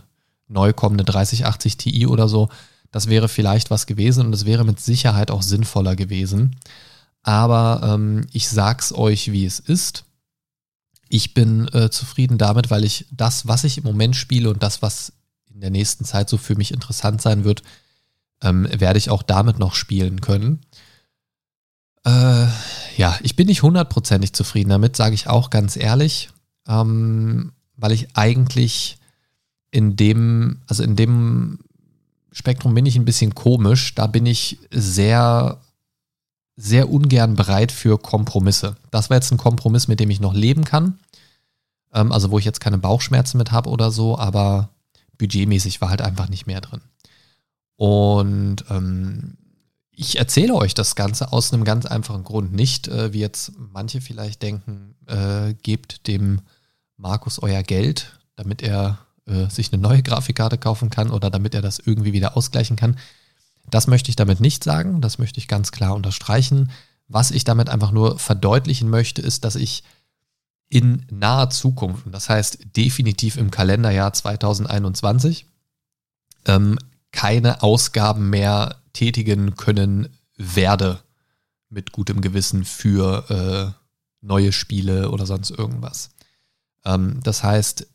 neu 0.49 0.73
kommende 0.73 1.05
3080 1.05 1.77
Ti 1.77 2.07
oder 2.07 2.27
so, 2.27 2.49
das 2.91 3.09
wäre 3.09 3.29
vielleicht 3.29 3.71
was 3.71 3.87
gewesen 3.87 4.27
und 4.27 4.33
das 4.33 4.47
wäre 4.47 4.65
mit 4.65 4.81
Sicherheit 4.81 5.31
auch 5.31 5.43
sinnvoller 5.43 5.95
gewesen. 5.95 6.57
Aber 7.23 7.83
ähm, 7.85 8.27
ich 8.33 8.49
sag's 8.49 8.93
euch, 8.93 9.31
wie 9.31 9.45
es 9.45 9.61
ist 9.61 10.05
ich 11.13 11.35
bin 11.35 11.69
äh, 11.75 11.91
zufrieden 11.91 12.39
damit, 12.39 12.71
weil 12.71 12.85
ich 12.85 13.05
das, 13.11 13.47
was 13.47 13.65
ich 13.65 13.77
im 13.77 13.85
Moment 13.85 14.17
spiele 14.17 14.49
und 14.49 14.63
das, 14.63 14.81
was 14.81 15.13
in 15.53 15.61
der 15.61 15.69
nächsten 15.69 16.07
Zeit 16.07 16.31
so 16.31 16.39
für 16.39 16.57
mich 16.57 16.73
interessant 16.73 17.21
sein 17.21 17.45
wird, 17.45 17.63
ähm, 18.41 18.67
werde 18.81 18.99
ich 18.99 19.11
auch 19.11 19.23
damit 19.23 19.59
noch 19.59 19.75
spielen 19.75 20.23
können. 20.23 20.61
Äh, 22.07 22.47
ja, 22.97 23.19
ich 23.23 23.37
bin 23.37 23.49
nicht 23.49 23.63
hundertprozentig 23.63 24.33
zufrieden 24.33 24.71
damit, 24.71 24.97
sage 24.97 25.15
ich 25.15 25.29
auch 25.29 25.51
ganz 25.51 25.77
ehrlich, 25.77 26.31
ähm, 26.67 27.53
weil 27.77 27.93
ich 27.93 28.17
eigentlich 28.17 28.97
in 29.71 29.97
dem, 29.97 30.63
also 30.67 30.83
in 30.83 30.97
dem 30.97 31.59
Spektrum 32.33 32.73
bin 32.73 32.87
ich 32.87 32.97
ein 32.97 33.05
bisschen 33.05 33.35
komisch. 33.35 33.95
Da 33.95 34.07
bin 34.07 34.25
ich 34.25 34.59
sehr 34.71 35.61
sehr 36.57 36.91
ungern 36.91 37.35
bereit 37.35 37.73
für 37.73 37.99
Kompromisse. 37.99 38.77
Das 38.91 39.11
war 39.11 39.17
jetzt 39.17 39.33
ein 39.33 39.39
Kompromiss, 39.39 39.89
mit 39.89 40.01
dem 40.01 40.11
ich 40.11 40.21
noch 40.21 40.35
leben 40.35 40.65
kann. 40.65 40.99
Ähm, 41.93 42.13
also 42.13 42.31
wo 42.31 42.39
ich 42.39 42.45
jetzt 42.45 42.61
keine 42.61 42.79
Bauchschmerzen 42.79 43.39
mit 43.39 43.53
habe 43.53 43.71
oder 43.71 43.91
so, 43.91 44.19
aber 44.19 44.71
budgetmäßig 45.19 45.81
war 45.81 45.89
halt 45.91 46.03
einfach 46.03 46.29
nicht 46.29 46.47
mehr 46.47 46.61
drin. 46.61 46.81
Und 47.77 48.65
ähm, 48.71 49.37
ich 49.95 50.19
erzähle 50.19 50.55
euch 50.55 50.75
das 50.75 50.95
Ganze 50.95 51.33
aus 51.33 51.53
einem 51.53 51.65
ganz 51.65 51.87
einfachen 51.87 52.25
Grund. 52.25 52.53
Nicht, 52.53 52.89
äh, 52.89 53.13
wie 53.13 53.21
jetzt 53.21 53.53
manche 53.57 54.01
vielleicht 54.01 54.43
denken, 54.43 54.95
äh, 55.07 55.55
gebt 55.63 56.07
dem 56.07 56.41
Markus 56.97 57.41
euer 57.41 57.63
Geld, 57.63 58.19
damit 58.37 58.63
er 58.63 58.99
äh, 59.27 59.49
sich 59.49 59.73
eine 59.73 59.83
neue 59.83 60.03
Grafikkarte 60.03 60.59
kaufen 60.59 60.91
kann 60.91 61.11
oder 61.11 61.31
damit 61.31 61.55
er 61.55 61.63
das 61.63 61.79
irgendwie 61.79 62.13
wieder 62.13 62.37
ausgleichen 62.37 62.77
kann. 62.77 62.97
Das 63.71 63.87
möchte 63.87 64.11
ich 64.11 64.17
damit 64.17 64.41
nicht 64.41 64.65
sagen, 64.65 65.01
das 65.01 65.19
möchte 65.19 65.39
ich 65.39 65.49
ganz 65.49 65.73
klar 65.73 65.95
unterstreichen. 65.95 66.71
Was 67.09 67.31
ich 67.31 67.45
damit 67.45 67.69
einfach 67.69 67.91
nur 67.91 68.19
verdeutlichen 68.19 68.89
möchte, 68.91 69.23
ist, 69.23 69.45
dass 69.45 69.57
ich 69.57 69.83
in 70.69 71.05
naher 71.11 71.51
Zukunft, 71.51 72.05
das 72.11 72.29
heißt 72.29 72.77
definitiv 72.77 73.37
im 73.37 73.51
Kalenderjahr 73.51 74.13
2021, 74.13 75.47
ähm, 76.47 76.79
keine 77.13 77.63
Ausgaben 77.63 78.31
mehr 78.31 78.77
tätigen 78.95 79.55
können 79.57 80.09
werde 80.37 81.01
mit 81.69 81.93
gutem 81.93 82.21
Gewissen 82.21 82.65
für 82.65 83.31
äh, 83.31 83.83
neue 84.23 84.53
Spiele 84.53 85.11
oder 85.11 85.27
sonst 85.27 85.51
irgendwas. 85.51 86.11
Ähm, 86.85 87.21
das 87.23 87.43
heißt, 87.43 87.87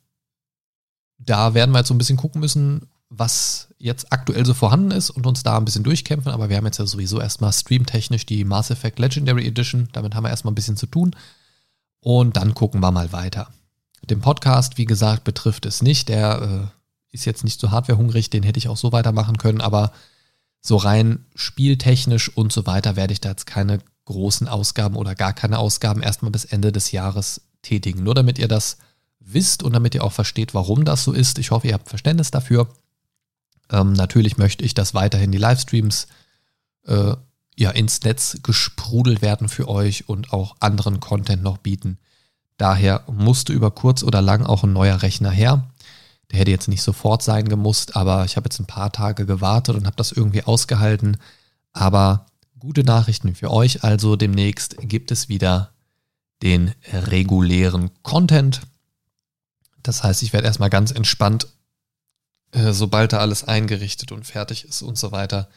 da 1.17 1.53
werden 1.53 1.71
wir 1.71 1.79
jetzt 1.79 1.87
so 1.87 1.93
ein 1.93 1.99
bisschen 1.99 2.17
gucken 2.17 2.41
müssen, 2.41 2.89
was 3.09 3.69
jetzt 3.77 4.11
aktuell 4.11 4.45
so 4.45 4.53
vorhanden 4.53 4.91
ist 4.91 5.09
und 5.09 5.25
uns 5.25 5.43
da 5.43 5.57
ein 5.57 5.65
bisschen 5.65 5.83
durchkämpfen. 5.83 6.31
Aber 6.31 6.49
wir 6.49 6.57
haben 6.57 6.65
jetzt 6.65 6.79
ja 6.79 6.85
sowieso 6.85 7.21
erstmal 7.21 7.53
streamtechnisch 7.53 8.25
die 8.25 8.43
Mass 8.43 8.69
Effect 8.69 8.99
Legendary 8.99 9.47
Edition. 9.47 9.87
Damit 9.93 10.15
haben 10.15 10.23
wir 10.23 10.29
erstmal 10.29 10.51
ein 10.51 10.55
bisschen 10.55 10.77
zu 10.77 10.87
tun. 10.87 11.15
Und 11.99 12.37
dann 12.37 12.53
gucken 12.53 12.81
wir 12.81 12.91
mal 12.91 13.11
weiter. 13.11 13.49
Den 14.09 14.21
Podcast, 14.21 14.77
wie 14.77 14.85
gesagt, 14.85 15.23
betrifft 15.23 15.65
es 15.65 15.81
nicht. 15.81 16.09
Der 16.09 16.71
äh, 16.71 17.15
ist 17.15 17.25
jetzt 17.25 17.43
nicht 17.43 17.59
so 17.59 17.71
hardwarehungrig, 17.71 18.29
den 18.29 18.43
hätte 18.43 18.57
ich 18.57 18.67
auch 18.67 18.77
so 18.77 18.91
weitermachen 18.91 19.37
können. 19.37 19.61
Aber 19.61 19.91
so 20.61 20.75
rein 20.75 21.25
spieltechnisch 21.35 22.35
und 22.35 22.51
so 22.51 22.65
weiter 22.65 22.95
werde 22.95 23.13
ich 23.13 23.21
da 23.21 23.29
jetzt 23.29 23.45
keine 23.45 23.79
großen 24.05 24.47
Ausgaben 24.47 24.95
oder 24.95 25.15
gar 25.15 25.33
keine 25.33 25.59
Ausgaben 25.59 26.01
erstmal 26.01 26.31
bis 26.31 26.45
Ende 26.45 26.71
des 26.71 26.91
Jahres 26.91 27.41
tätigen. 27.61 28.03
Nur 28.03 28.15
damit 28.15 28.39
ihr 28.39 28.47
das 28.47 28.77
wisst 29.19 29.63
und 29.63 29.73
damit 29.73 29.95
ihr 29.95 30.03
auch 30.03 30.13
versteht, 30.13 30.53
warum 30.53 30.85
das 30.85 31.03
so 31.03 31.11
ist. 31.11 31.39
Ich 31.39 31.51
hoffe, 31.51 31.67
ihr 31.67 31.73
habt 31.73 31.89
Verständnis 31.89 32.31
dafür. 32.31 32.69
Ähm, 33.71 33.93
natürlich 33.93 34.37
möchte 34.37 34.63
ich, 34.63 34.73
dass 34.73 34.93
weiterhin 34.93 35.31
die 35.31 35.37
Livestreams 35.37 36.07
äh, 36.85 37.15
ja, 37.55 37.71
ins 37.71 38.01
Netz 38.03 38.37
gesprudelt 38.43 39.21
werden 39.21 39.49
für 39.49 39.67
euch 39.67 40.07
und 40.07 40.31
auch 40.31 40.55
anderen 40.59 40.99
Content 40.99 41.43
noch 41.43 41.57
bieten. 41.57 41.97
Daher 42.57 43.03
musste 43.07 43.53
über 43.53 43.71
kurz 43.71 44.03
oder 44.03 44.21
lang 44.21 44.45
auch 44.45 44.63
ein 44.63 44.73
neuer 44.73 45.01
Rechner 45.01 45.31
her. 45.31 45.69
Der 46.31 46.39
hätte 46.39 46.51
jetzt 46.51 46.67
nicht 46.67 46.81
sofort 46.81 47.23
sein 47.23 47.47
gemusst, 47.47 47.95
aber 47.95 48.25
ich 48.25 48.35
habe 48.35 48.45
jetzt 48.45 48.59
ein 48.59 48.67
paar 48.67 48.91
Tage 48.91 49.25
gewartet 49.25 49.75
und 49.75 49.85
habe 49.85 49.95
das 49.95 50.11
irgendwie 50.11 50.43
ausgehalten. 50.43 51.17
Aber 51.73 52.25
gute 52.59 52.83
Nachrichten 52.83 53.35
für 53.35 53.51
euch. 53.51 53.83
Also 53.83 54.15
demnächst 54.15 54.77
gibt 54.81 55.11
es 55.11 55.29
wieder 55.29 55.71
den 56.41 56.73
regulären 56.91 57.91
Content. 58.03 58.61
Das 59.83 60.03
heißt, 60.03 60.21
ich 60.23 60.33
werde 60.33 60.47
erstmal 60.47 60.69
ganz 60.69 60.91
entspannt, 60.91 61.47
äh, 62.51 62.71
sobald 62.71 63.13
da 63.13 63.19
alles 63.19 63.43
eingerichtet 63.43 64.11
und 64.11 64.25
fertig 64.25 64.65
ist 64.65 64.81
und 64.81 64.97
so 64.97 65.11
weiter, 65.11 65.49